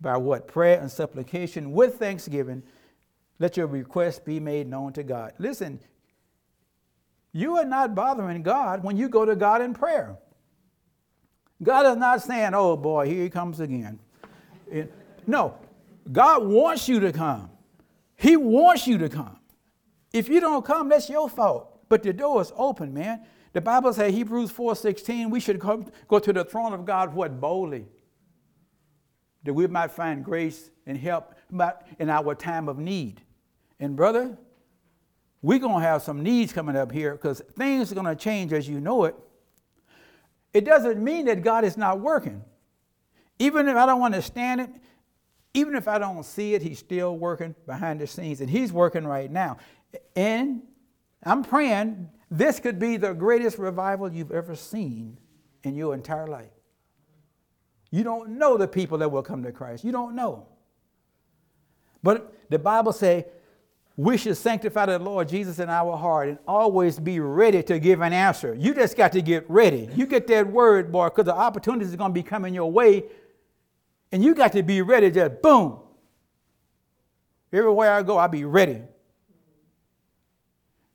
by 0.00 0.16
what? 0.16 0.46
Prayer 0.46 0.80
and 0.80 0.90
supplication 0.90 1.72
with 1.72 1.96
thanksgiving. 1.96 2.62
Let 3.40 3.56
your 3.56 3.66
requests 3.66 4.20
be 4.20 4.38
made 4.38 4.68
known 4.68 4.92
to 4.92 5.02
God. 5.02 5.32
Listen, 5.38 5.80
you 7.32 7.56
are 7.56 7.64
not 7.64 7.96
bothering 7.96 8.42
God 8.42 8.84
when 8.84 8.96
you 8.96 9.08
go 9.08 9.24
to 9.24 9.34
God 9.34 9.60
in 9.60 9.74
prayer. 9.74 10.16
God 11.62 11.84
is 11.86 11.96
not 11.96 12.22
saying, 12.22 12.52
oh 12.54 12.76
boy, 12.76 13.06
here 13.06 13.24
he 13.24 13.30
comes 13.30 13.58
again. 13.58 13.98
no, 15.26 15.54
God 16.12 16.46
wants 16.46 16.88
you 16.88 17.00
to 17.00 17.12
come. 17.12 17.50
He 18.20 18.36
wants 18.36 18.86
you 18.86 18.98
to 18.98 19.08
come. 19.08 19.38
If 20.12 20.28
you 20.28 20.40
don't 20.40 20.62
come, 20.62 20.90
that's 20.90 21.08
your 21.08 21.26
fault. 21.26 21.88
But 21.88 22.02
the 22.02 22.12
door 22.12 22.42
is 22.42 22.52
open, 22.54 22.92
man. 22.92 23.22
The 23.54 23.62
Bible 23.62 23.94
says, 23.94 24.12
Hebrews 24.12 24.52
4.16, 24.52 25.30
we 25.30 25.40
should 25.40 25.58
come, 25.58 25.86
go 26.06 26.18
to 26.18 26.30
the 26.30 26.44
throne 26.44 26.74
of 26.74 26.84
God, 26.84 27.14
what, 27.14 27.40
boldly, 27.40 27.86
that 29.42 29.54
we 29.54 29.66
might 29.68 29.90
find 29.90 30.22
grace 30.22 30.70
and 30.84 30.98
help 30.98 31.34
in 31.98 32.10
our 32.10 32.34
time 32.34 32.68
of 32.68 32.78
need. 32.78 33.22
And 33.80 33.96
brother, 33.96 34.36
we're 35.40 35.58
to 35.58 35.78
have 35.78 36.02
some 36.02 36.22
needs 36.22 36.52
coming 36.52 36.76
up 36.76 36.92
here 36.92 37.12
because 37.12 37.40
things 37.56 37.90
are 37.90 37.94
to 38.04 38.14
change 38.14 38.52
as 38.52 38.68
you 38.68 38.80
know 38.80 39.04
it. 39.04 39.16
It 40.52 40.66
doesn't 40.66 41.02
mean 41.02 41.24
that 41.24 41.42
God 41.42 41.64
is 41.64 41.78
not 41.78 42.00
working. 42.00 42.44
Even 43.38 43.66
if 43.66 43.76
I 43.76 43.86
don't 43.86 44.02
understand 44.02 44.60
it, 44.60 44.70
even 45.54 45.74
if 45.74 45.88
I 45.88 45.98
don't 45.98 46.24
see 46.24 46.54
it, 46.54 46.62
he's 46.62 46.78
still 46.78 47.16
working 47.18 47.54
behind 47.66 48.00
the 48.00 48.06
scenes, 48.06 48.40
and 48.40 48.48
he's 48.48 48.72
working 48.72 49.06
right 49.06 49.30
now. 49.30 49.58
And 50.14 50.62
I'm 51.24 51.42
praying 51.42 52.08
this 52.30 52.60
could 52.60 52.78
be 52.78 52.96
the 52.96 53.12
greatest 53.12 53.58
revival 53.58 54.12
you've 54.12 54.30
ever 54.30 54.54
seen 54.54 55.18
in 55.64 55.74
your 55.74 55.94
entire 55.94 56.28
life. 56.28 56.52
You 57.90 58.04
don't 58.04 58.38
know 58.38 58.56
the 58.56 58.68
people 58.68 58.98
that 58.98 59.10
will 59.10 59.22
come 59.22 59.42
to 59.42 59.50
Christ. 59.50 59.82
You 59.82 59.90
don't 59.90 60.14
know. 60.14 60.46
But 62.02 62.32
the 62.48 62.58
Bible 62.58 62.92
says 62.92 63.24
we 63.96 64.16
should 64.16 64.36
sanctify 64.36 64.86
the 64.86 64.98
Lord 64.98 65.28
Jesus 65.28 65.58
in 65.58 65.68
our 65.68 65.96
heart 65.96 66.28
and 66.28 66.38
always 66.46 66.98
be 66.98 67.20
ready 67.20 67.62
to 67.64 67.78
give 67.78 68.00
an 68.00 68.12
answer. 68.12 68.54
You 68.54 68.72
just 68.72 68.96
got 68.96 69.12
to 69.12 69.20
get 69.20 69.44
ready. 69.50 69.88
You 69.94 70.06
get 70.06 70.26
that 70.28 70.46
word, 70.46 70.92
boy, 70.92 71.08
because 71.08 71.26
the 71.26 71.34
opportunities 71.34 71.92
are 71.92 71.96
going 71.96 72.12
to 72.12 72.14
be 72.14 72.22
coming 72.22 72.54
your 72.54 72.70
way 72.70 73.04
and 74.12 74.22
you 74.22 74.34
got 74.34 74.52
to 74.52 74.62
be 74.62 74.82
ready, 74.82 75.10
just 75.10 75.42
boom. 75.42 75.78
Everywhere 77.52 77.92
I 77.92 78.02
go, 78.02 78.16
I'll 78.16 78.28
be 78.28 78.44
ready. 78.44 78.82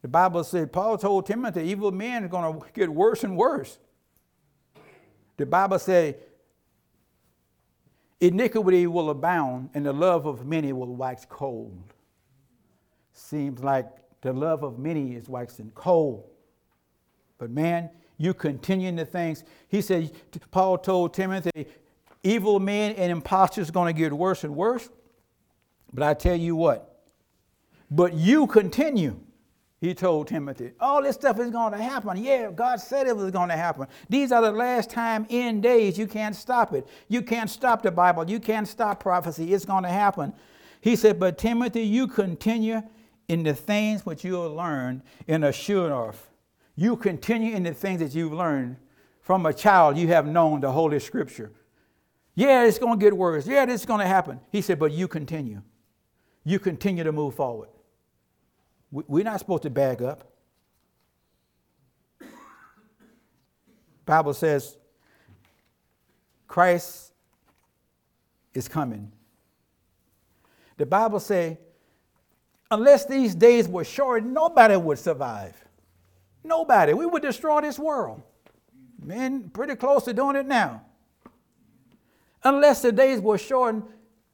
The 0.02 0.08
Bible 0.08 0.44
said, 0.44 0.72
Paul 0.72 0.98
told 0.98 1.26
Timothy, 1.26 1.64
evil 1.64 1.92
men 1.92 2.24
are 2.24 2.28
going 2.28 2.60
to 2.60 2.66
get 2.74 2.90
worse 2.90 3.24
and 3.24 3.36
worse. 3.36 3.80
The 5.38 5.46
Bible 5.46 5.80
said, 5.80 6.20
iniquity 8.22 8.88
will 8.88 9.10
abound 9.10 9.72
and 9.74 9.86
the 9.86 9.94
love 9.94 10.26
of 10.26 10.46
many 10.46 10.74
will 10.74 10.96
wax 10.96 11.26
cold. 11.28 11.94
Seems 13.14 13.64
like 13.64 13.88
the 14.22 14.32
love 14.32 14.64
of 14.64 14.80
many 14.80 15.16
is 15.16 15.28
waxing 15.28 15.72
cold. 15.74 16.26
But 17.38 17.50
man, 17.50 17.90
you 18.18 18.34
continue 18.34 18.88
in 18.88 18.96
the 18.96 19.06
things. 19.06 19.44
He 19.68 19.82
said, 19.82 20.12
Paul 20.52 20.78
told 20.78 21.14
Timothy, 21.14 21.68
evil 22.26 22.60
men 22.60 22.96
and 22.96 23.12
impostors 23.12 23.70
are 23.70 23.72
going 23.72 23.94
to 23.94 23.98
get 23.98 24.12
worse 24.12 24.44
and 24.44 24.56
worse. 24.56 24.90
But 25.94 26.04
I 26.04 26.14
tell 26.14 26.36
you 26.36 26.56
what, 26.56 27.04
but 27.90 28.14
you 28.14 28.48
continue. 28.48 29.20
He 29.82 29.94
told 29.94 30.28
Timothy, 30.28 30.72
all 30.80 31.04
this 31.04 31.16
stuff 31.16 31.40
is 31.40 31.52
going 31.52 31.74
to 31.74 31.78
happen. 31.78 32.24
Yeah, 32.24 32.50
God 32.50 32.78
said 32.78 33.08
it 33.08 33.16
was 33.16 33.30
going 33.30 33.50
to 33.50 33.58
happen. 33.58 33.88
These 34.10 34.32
are 34.32 34.42
the 34.42 34.52
last 34.52 34.90
time 34.90 35.28
end 35.30 35.62
days. 35.62 35.98
You 35.98 36.08
can't 36.08 36.36
stop 36.36 36.74
it. 36.74 36.88
You 37.08 37.22
can't 37.22 37.50
stop 37.50 37.84
the 37.84 37.92
Bible. 37.92 38.28
You 38.28 38.40
can't 38.40 38.68
stop 38.68 39.02
prophecy. 39.02 39.54
It's 39.54 39.66
going 39.66 39.84
to 39.84 39.90
happen. 39.90 40.34
He 40.82 40.96
said, 40.96 41.20
But 41.20 41.38
Timothy, 41.38 41.82
you 41.82 42.08
continue 42.08 42.82
in 43.28 43.44
the 43.44 43.54
things 43.54 44.06
which 44.06 44.24
you 44.24 44.42
have 44.42 44.54
learned 44.54 45.02
in 45.28 45.44
a 45.44 45.52
sure 45.52 45.94
of. 45.94 46.30
You 46.76 46.96
continue 46.96 47.54
in 47.54 47.64
the 47.64 47.74
things 47.74 48.00
that 48.00 48.16
you've 48.16 48.34
learned 48.34 48.78
from 49.22 49.46
a 49.46 49.54
child. 49.54 49.98
You 49.98 50.08
have 50.08 50.26
known 50.26 50.62
the 50.62 50.72
Holy 50.72 51.00
Scripture. 51.00 51.52
Yeah, 52.36 52.66
it's 52.66 52.78
going 52.78 53.00
to 53.00 53.04
get 53.04 53.16
worse. 53.16 53.48
Yeah, 53.48 53.66
this 53.66 53.82
is 53.82 53.86
going 53.86 54.02
to 54.02 54.08
happen. 54.08 54.40
He 54.52 54.62
said, 54.62 54.78
but 54.78 54.92
you 54.92 55.08
continue. 55.08 55.62
You 56.44 56.60
continue 56.60 57.04
to 57.04 57.12
move 57.12 57.36
forward. 57.36 57.70
We're 58.92 59.24
not 59.24 59.40
supposed 59.40 59.64
to 59.64 59.70
bag 59.70 60.02
up. 60.02 60.32
Bible 64.06 64.34
says 64.34 64.78
Christ 66.48 67.12
is 68.54 68.68
coming. 68.68 69.12
The 70.78 70.86
Bible 70.86 71.20
say 71.20 71.58
unless 72.70 73.06
these 73.06 73.36
days 73.36 73.68
were 73.68 73.84
short, 73.84 74.24
nobody 74.24 74.76
would 74.76 75.00
survive. 75.00 75.56
Nobody. 76.44 76.94
We 76.94 77.06
would 77.06 77.22
destroy 77.22 77.62
this 77.62 77.80
world. 77.80 78.22
Men 79.02 79.50
pretty 79.50 79.76
close 79.76 80.04
to 80.04 80.14
doing 80.14 80.36
it 80.36 80.46
now. 80.46 80.84
Unless 82.46 82.84
the 82.84 82.92
days 82.92 83.20
were 83.20 83.40
shortened, 83.40 83.84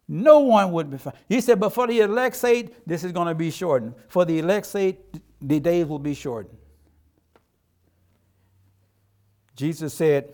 no 0.08 0.39
one 0.39 0.74
would 0.74 0.91
be 0.91 0.97
found. 0.97 1.15
He 1.30 1.39
said, 1.39 1.60
but 1.60 1.69
for 1.69 1.88
the 1.88 2.02
elect's 2.02 2.39
sake, 2.39 2.76
this 2.86 3.06
is 3.06 3.13
going 3.13 3.30
to 3.30 3.36
be 3.36 3.50
shortened. 3.50 3.95
For 4.10 4.26
the 4.26 4.39
elect's 4.39 4.69
sake, 4.69 5.00
the 5.41 5.60
days 5.62 5.86
will 5.86 6.00
be 6.00 6.13
shortened. 6.13 6.58
Jesus 9.56 9.93
said, 9.93 10.34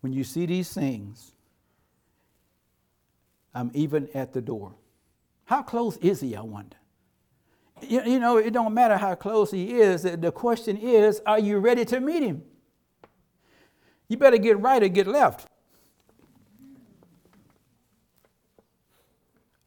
When 0.00 0.12
you 0.12 0.24
see 0.24 0.46
these 0.46 0.72
things, 0.72 1.32
I'm 3.52 3.70
even 3.74 4.08
at 4.14 4.32
the 4.32 4.40
door. 4.40 4.72
How 5.44 5.62
close 5.62 5.96
is 5.98 6.20
he, 6.20 6.36
I 6.36 6.40
wonder? 6.40 6.76
You, 7.82 8.02
you 8.04 8.18
know, 8.20 8.36
it 8.36 8.52
don't 8.52 8.74
matter 8.74 8.96
how 8.96 9.14
close 9.16 9.50
he 9.50 9.74
is. 9.74 10.02
The 10.02 10.32
question 10.32 10.76
is, 10.76 11.20
are 11.26 11.38
you 11.38 11.58
ready 11.58 11.84
to 11.86 12.00
meet 12.00 12.22
him? 12.22 12.42
You 14.08 14.16
better 14.16 14.38
get 14.38 14.58
right 14.58 14.82
or 14.82 14.88
get 14.88 15.06
left. 15.06 15.46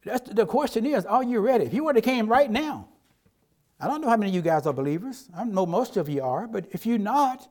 That's 0.04 0.28
the 0.28 0.46
question 0.46 0.84
is, 0.84 1.06
are 1.06 1.22
you 1.22 1.40
ready? 1.40 1.64
If 1.64 1.74
you 1.74 1.84
would 1.84 1.94
have 1.94 2.04
came 2.04 2.28
right 2.28 2.50
now, 2.50 2.88
I 3.80 3.86
don't 3.86 4.00
know 4.00 4.08
how 4.08 4.16
many 4.16 4.30
of 4.30 4.34
you 4.34 4.42
guys 4.42 4.66
are 4.66 4.72
believers. 4.72 5.28
I 5.36 5.44
know 5.44 5.64
most 5.64 5.96
of 5.96 6.08
you 6.08 6.22
are, 6.22 6.46
but 6.46 6.66
if 6.72 6.86
you're 6.86 6.98
not, 6.98 7.48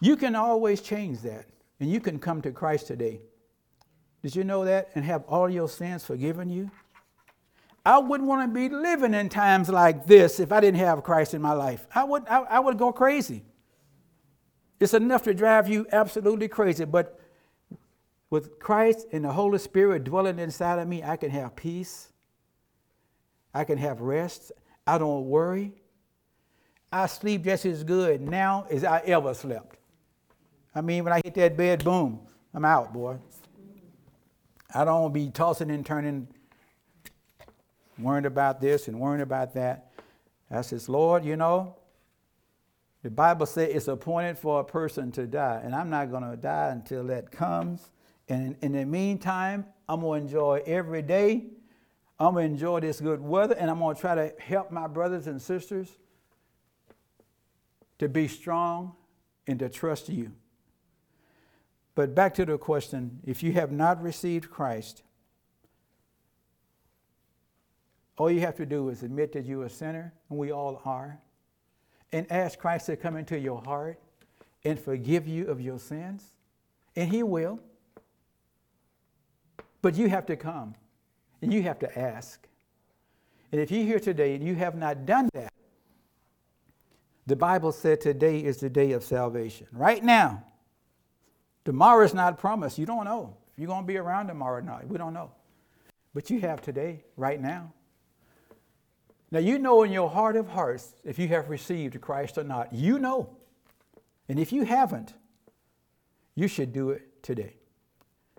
you 0.00 0.16
can 0.16 0.34
always 0.34 0.80
change 0.80 1.20
that. 1.22 1.46
And 1.80 1.90
you 1.90 2.00
can 2.00 2.18
come 2.18 2.42
to 2.42 2.50
Christ 2.50 2.88
today. 2.88 3.20
Did 4.22 4.34
you 4.34 4.44
know 4.44 4.64
that? 4.64 4.90
And 4.94 5.04
have 5.04 5.24
all 5.28 5.48
your 5.48 5.68
sins 5.68 6.04
forgiven 6.04 6.50
you? 6.50 6.70
I 7.86 7.98
wouldn't 7.98 8.28
want 8.28 8.42
to 8.42 8.52
be 8.52 8.74
living 8.74 9.14
in 9.14 9.28
times 9.28 9.68
like 9.68 10.06
this 10.06 10.40
if 10.40 10.52
I 10.52 10.60
didn't 10.60 10.80
have 10.80 11.02
Christ 11.02 11.34
in 11.34 11.40
my 11.40 11.52
life. 11.52 11.86
I 11.94 12.04
would, 12.04 12.26
I, 12.28 12.40
I 12.40 12.60
would 12.60 12.76
go 12.76 12.92
crazy. 12.92 13.44
It's 14.80 14.94
enough 14.94 15.24
to 15.24 15.34
drive 15.34 15.68
you 15.68 15.86
absolutely 15.92 16.48
crazy. 16.48 16.84
But 16.84 17.18
with 18.30 18.58
Christ 18.58 19.06
and 19.12 19.24
the 19.24 19.32
Holy 19.32 19.58
Spirit 19.58 20.04
dwelling 20.04 20.38
inside 20.38 20.78
of 20.78 20.86
me, 20.86 21.02
I 21.02 21.16
can 21.16 21.30
have 21.30 21.56
peace. 21.56 22.12
I 23.54 23.64
can 23.64 23.78
have 23.78 24.00
rest. 24.00 24.52
I 24.86 24.98
don't 24.98 25.26
worry. 25.26 25.72
I 26.92 27.06
sleep 27.06 27.44
just 27.44 27.66
as 27.66 27.84
good 27.84 28.20
now 28.20 28.66
as 28.70 28.84
I 28.84 29.00
ever 29.00 29.34
slept. 29.34 29.76
I 30.74 30.80
mean, 30.80 31.04
when 31.04 31.12
I 31.12 31.20
hit 31.24 31.34
that 31.34 31.56
bed, 31.56 31.84
boom, 31.84 32.20
I'm 32.54 32.64
out, 32.64 32.92
boy. 32.92 33.18
I 34.74 34.84
don't 34.84 35.12
be 35.12 35.30
tossing 35.30 35.70
and 35.70 35.84
turning, 35.84 36.28
worrying 37.98 38.26
about 38.26 38.60
this 38.60 38.86
and 38.88 39.00
worrying 39.00 39.22
about 39.22 39.54
that. 39.54 39.90
I 40.50 40.60
says, 40.60 40.88
Lord, 40.88 41.24
you 41.24 41.36
know, 41.36 41.76
the 43.02 43.10
Bible 43.10 43.46
says 43.46 43.70
it's 43.72 43.88
appointed 43.88 44.38
for 44.38 44.60
a 44.60 44.64
person 44.64 45.12
to 45.12 45.26
die, 45.26 45.60
and 45.62 45.74
I'm 45.74 45.88
not 45.90 46.10
going 46.10 46.28
to 46.28 46.36
die 46.36 46.70
until 46.70 47.04
that 47.04 47.30
comes. 47.30 47.90
And 48.28 48.56
in 48.60 48.72
the 48.72 48.84
meantime, 48.84 49.66
I'm 49.88 50.00
going 50.00 50.22
to 50.22 50.26
enjoy 50.26 50.62
every 50.66 51.02
day. 51.02 51.46
I'm 52.18 52.34
going 52.34 52.48
to 52.48 52.52
enjoy 52.52 52.80
this 52.80 53.00
good 53.00 53.20
weather, 53.20 53.54
and 53.54 53.70
I'm 53.70 53.78
going 53.78 53.94
to 53.94 54.00
try 54.00 54.14
to 54.16 54.32
help 54.40 54.72
my 54.72 54.88
brothers 54.88 55.28
and 55.28 55.40
sisters 55.40 55.88
to 57.98 58.08
be 58.08 58.26
strong 58.26 58.94
and 59.46 59.58
to 59.60 59.68
trust 59.68 60.08
you. 60.08 60.32
But 61.94 62.14
back 62.14 62.34
to 62.34 62.44
the 62.44 62.58
question 62.58 63.20
if 63.24 63.42
you 63.42 63.52
have 63.52 63.70
not 63.72 64.02
received 64.02 64.50
Christ, 64.50 65.02
all 68.16 68.30
you 68.30 68.40
have 68.40 68.56
to 68.56 68.66
do 68.66 68.88
is 68.88 69.04
admit 69.04 69.32
that 69.32 69.46
you're 69.46 69.64
a 69.64 69.70
sinner, 69.70 70.12
and 70.28 70.38
we 70.38 70.52
all 70.52 70.82
are, 70.84 71.20
and 72.12 72.30
ask 72.30 72.58
Christ 72.58 72.86
to 72.86 72.96
come 72.96 73.16
into 73.16 73.38
your 73.38 73.62
heart 73.62 73.98
and 74.64 74.78
forgive 74.78 75.26
you 75.26 75.46
of 75.46 75.60
your 75.60 75.78
sins, 75.78 76.24
and 76.96 77.10
He 77.10 77.22
will. 77.22 77.60
But 79.82 79.94
you 79.94 80.08
have 80.08 80.26
to 80.26 80.36
come 80.36 80.74
and 81.40 81.52
you 81.52 81.62
have 81.62 81.78
to 81.80 81.98
ask. 81.98 82.46
And 83.52 83.60
if 83.60 83.70
you're 83.70 83.84
here 83.84 84.00
today 84.00 84.34
and 84.34 84.44
you 84.44 84.54
have 84.56 84.74
not 84.74 85.06
done 85.06 85.28
that, 85.34 85.52
the 87.26 87.36
Bible 87.36 87.72
said 87.72 88.00
today 88.00 88.40
is 88.40 88.58
the 88.58 88.70
day 88.70 88.92
of 88.92 89.04
salvation. 89.04 89.66
Right 89.72 90.02
now. 90.02 90.44
Tomorrow 91.64 92.04
is 92.04 92.14
not 92.14 92.38
promised. 92.38 92.78
You 92.78 92.86
don't 92.86 93.04
know 93.04 93.36
if 93.52 93.58
you're 93.58 93.68
going 93.68 93.82
to 93.82 93.86
be 93.86 93.98
around 93.98 94.28
tomorrow 94.28 94.58
or 94.58 94.62
not. 94.62 94.86
We 94.88 94.96
don't 94.96 95.12
know. 95.12 95.30
But 96.14 96.30
you 96.30 96.40
have 96.40 96.62
today, 96.62 97.04
right 97.16 97.38
now. 97.38 97.74
Now, 99.30 99.40
you 99.40 99.58
know 99.58 99.82
in 99.82 99.92
your 99.92 100.08
heart 100.08 100.36
of 100.36 100.48
hearts 100.48 100.94
if 101.04 101.18
you 101.18 101.28
have 101.28 101.50
received 101.50 102.00
Christ 102.00 102.38
or 102.38 102.44
not. 102.44 102.72
You 102.72 102.98
know. 102.98 103.36
And 104.28 104.38
if 104.38 104.52
you 104.52 104.64
haven't, 104.64 105.14
you 106.34 106.48
should 106.48 106.72
do 106.72 106.90
it 106.90 107.22
today. 107.22 107.54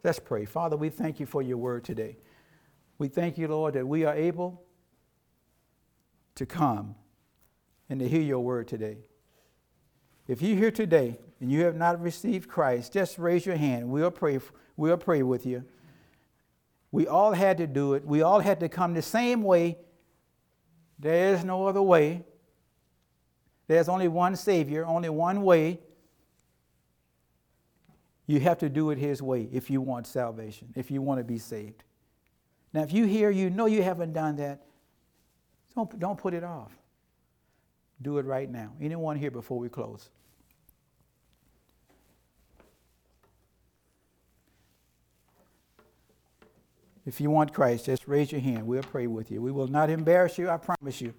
Let's 0.04 0.19
pray. 0.19 0.45
Father, 0.45 0.78
we 0.78 0.89
thank 0.89 1.19
you 1.19 1.25
for 1.25 1.41
your 1.41 1.58
word 1.58 1.84
today. 1.84 2.17
We 2.97 3.08
thank 3.08 3.38
you, 3.38 3.47
Lord, 3.47 3.73
that 3.73 3.88
we 3.88 4.06
are 4.06 4.15
able 4.15 4.63
to 6.36 6.45
come 6.45 6.95
and 7.89 7.99
to 7.99 8.08
hear 8.08 8.21
your 8.21 8.39
word 8.39 8.67
today. 8.67 8.97
If 10.28 10.41
you're 10.41 10.58
here 10.58 10.71
today 10.71 11.19
and 11.41 11.52
you 11.52 11.63
have 11.65 11.75
not 11.75 12.02
received 12.02 12.47
Christ, 12.47 12.93
just 12.93 13.17
raise 13.17 13.45
your 13.45 13.58
hand. 13.58 13.89
We'll 13.89 14.12
pray, 14.12 14.39
we'll 14.78 14.97
pray 14.97 15.23
with 15.23 15.45
you. 15.45 15.65
We 16.91 17.08
all 17.08 17.34
had 17.34 17.58
to 17.58 17.67
do 17.67 17.93
it. 17.93 18.06
We 18.06 18.21
all 18.21 18.39
had 18.39 18.60
to 18.62 18.69
come 18.69 18.93
the 18.93 19.02
same 19.02 19.43
way. 19.43 19.78
There 20.99 21.33
is 21.33 21.45
no 21.45 21.65
other 21.65 21.81
way. 21.81 22.23
There's 23.67 23.88
only 23.88 24.07
one 24.07 24.35
Savior, 24.35 24.85
only 24.85 25.09
one 25.09 25.43
way. 25.43 25.79
You 28.27 28.39
have 28.41 28.59
to 28.59 28.69
do 28.69 28.91
it 28.91 28.97
His 28.97 29.21
way 29.21 29.47
if 29.51 29.69
you 29.69 29.81
want 29.81 30.05
salvation, 30.05 30.73
if 30.75 30.91
you 30.91 31.01
want 31.01 31.19
to 31.19 31.23
be 31.23 31.39
saved. 31.39 31.83
Now, 32.73 32.83
if 32.83 32.93
you 32.93 33.05
hear 33.05 33.31
you 33.31 33.49
know 33.49 33.65
you 33.65 33.81
haven't 33.81 34.13
done 34.13 34.35
that, 34.35 34.62
don't, 35.75 35.99
don't 35.99 36.17
put 36.17 36.33
it 36.33 36.43
off. 36.43 36.71
Do 38.01 38.17
it 38.17 38.25
right 38.25 38.49
now. 38.49 38.73
Anyone 38.81 39.17
here 39.17 39.31
before 39.31 39.57
we 39.57 39.69
close? 39.69 40.09
If 47.05 47.19
you 47.19 47.29
want 47.29 47.53
Christ, 47.53 47.85
just 47.85 48.07
raise 48.07 48.31
your 48.31 48.41
hand. 48.41 48.67
We'll 48.67 48.83
pray 48.83 49.07
with 49.07 49.31
you. 49.31 49.41
We 49.41 49.51
will 49.51 49.67
not 49.67 49.89
embarrass 49.89 50.38
you, 50.38 50.49
I 50.49 50.57
promise 50.57 51.01
you. 51.01 51.13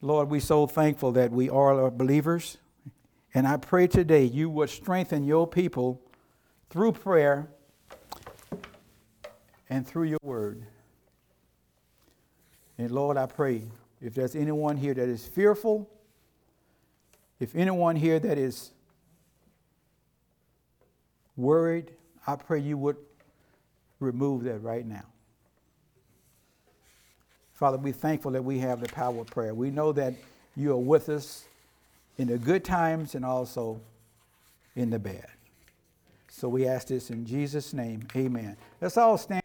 Lord, 0.00 0.30
we're 0.30 0.40
so 0.40 0.66
thankful 0.66 1.12
that 1.12 1.30
we 1.32 1.50
are 1.50 1.90
believers. 1.90 2.58
And 3.34 3.46
I 3.46 3.56
pray 3.56 3.86
today 3.86 4.24
you 4.24 4.48
would 4.48 4.70
strengthen 4.70 5.24
your 5.24 5.46
people 5.46 6.00
through 6.70 6.92
prayer 6.92 7.48
and 9.68 9.86
through 9.86 10.04
your 10.04 10.18
word. 10.22 10.64
And 12.78 12.90
Lord, 12.90 13.16
I 13.16 13.26
pray 13.26 13.62
if 14.00 14.14
there's 14.14 14.36
anyone 14.36 14.76
here 14.76 14.94
that 14.94 15.08
is 15.08 15.26
fearful, 15.26 15.90
if 17.40 17.54
anyone 17.54 17.96
here 17.96 18.18
that 18.18 18.38
is 18.38 18.70
worried, 21.38 21.92
I 22.26 22.36
pray 22.36 22.58
you 22.58 22.76
would 22.76 22.96
remove 24.00 24.44
that 24.44 24.58
right 24.58 24.84
now. 24.84 25.04
Father, 27.54 27.78
we're 27.78 27.92
thankful 27.92 28.32
that 28.32 28.44
we 28.44 28.58
have 28.58 28.80
the 28.80 28.88
power 28.88 29.20
of 29.20 29.26
prayer. 29.28 29.54
We 29.54 29.70
know 29.70 29.92
that 29.92 30.14
you 30.56 30.72
are 30.72 30.76
with 30.76 31.08
us 31.08 31.46
in 32.18 32.28
the 32.28 32.38
good 32.38 32.64
times 32.64 33.14
and 33.14 33.24
also 33.24 33.80
in 34.76 34.90
the 34.90 34.98
bad. 34.98 35.26
So 36.28 36.48
we 36.48 36.68
ask 36.68 36.88
this 36.88 37.10
in 37.10 37.24
Jesus' 37.24 37.72
name. 37.72 38.06
Amen. 38.14 38.56
Let's 38.80 38.96
all 38.96 39.18
stand. 39.18 39.42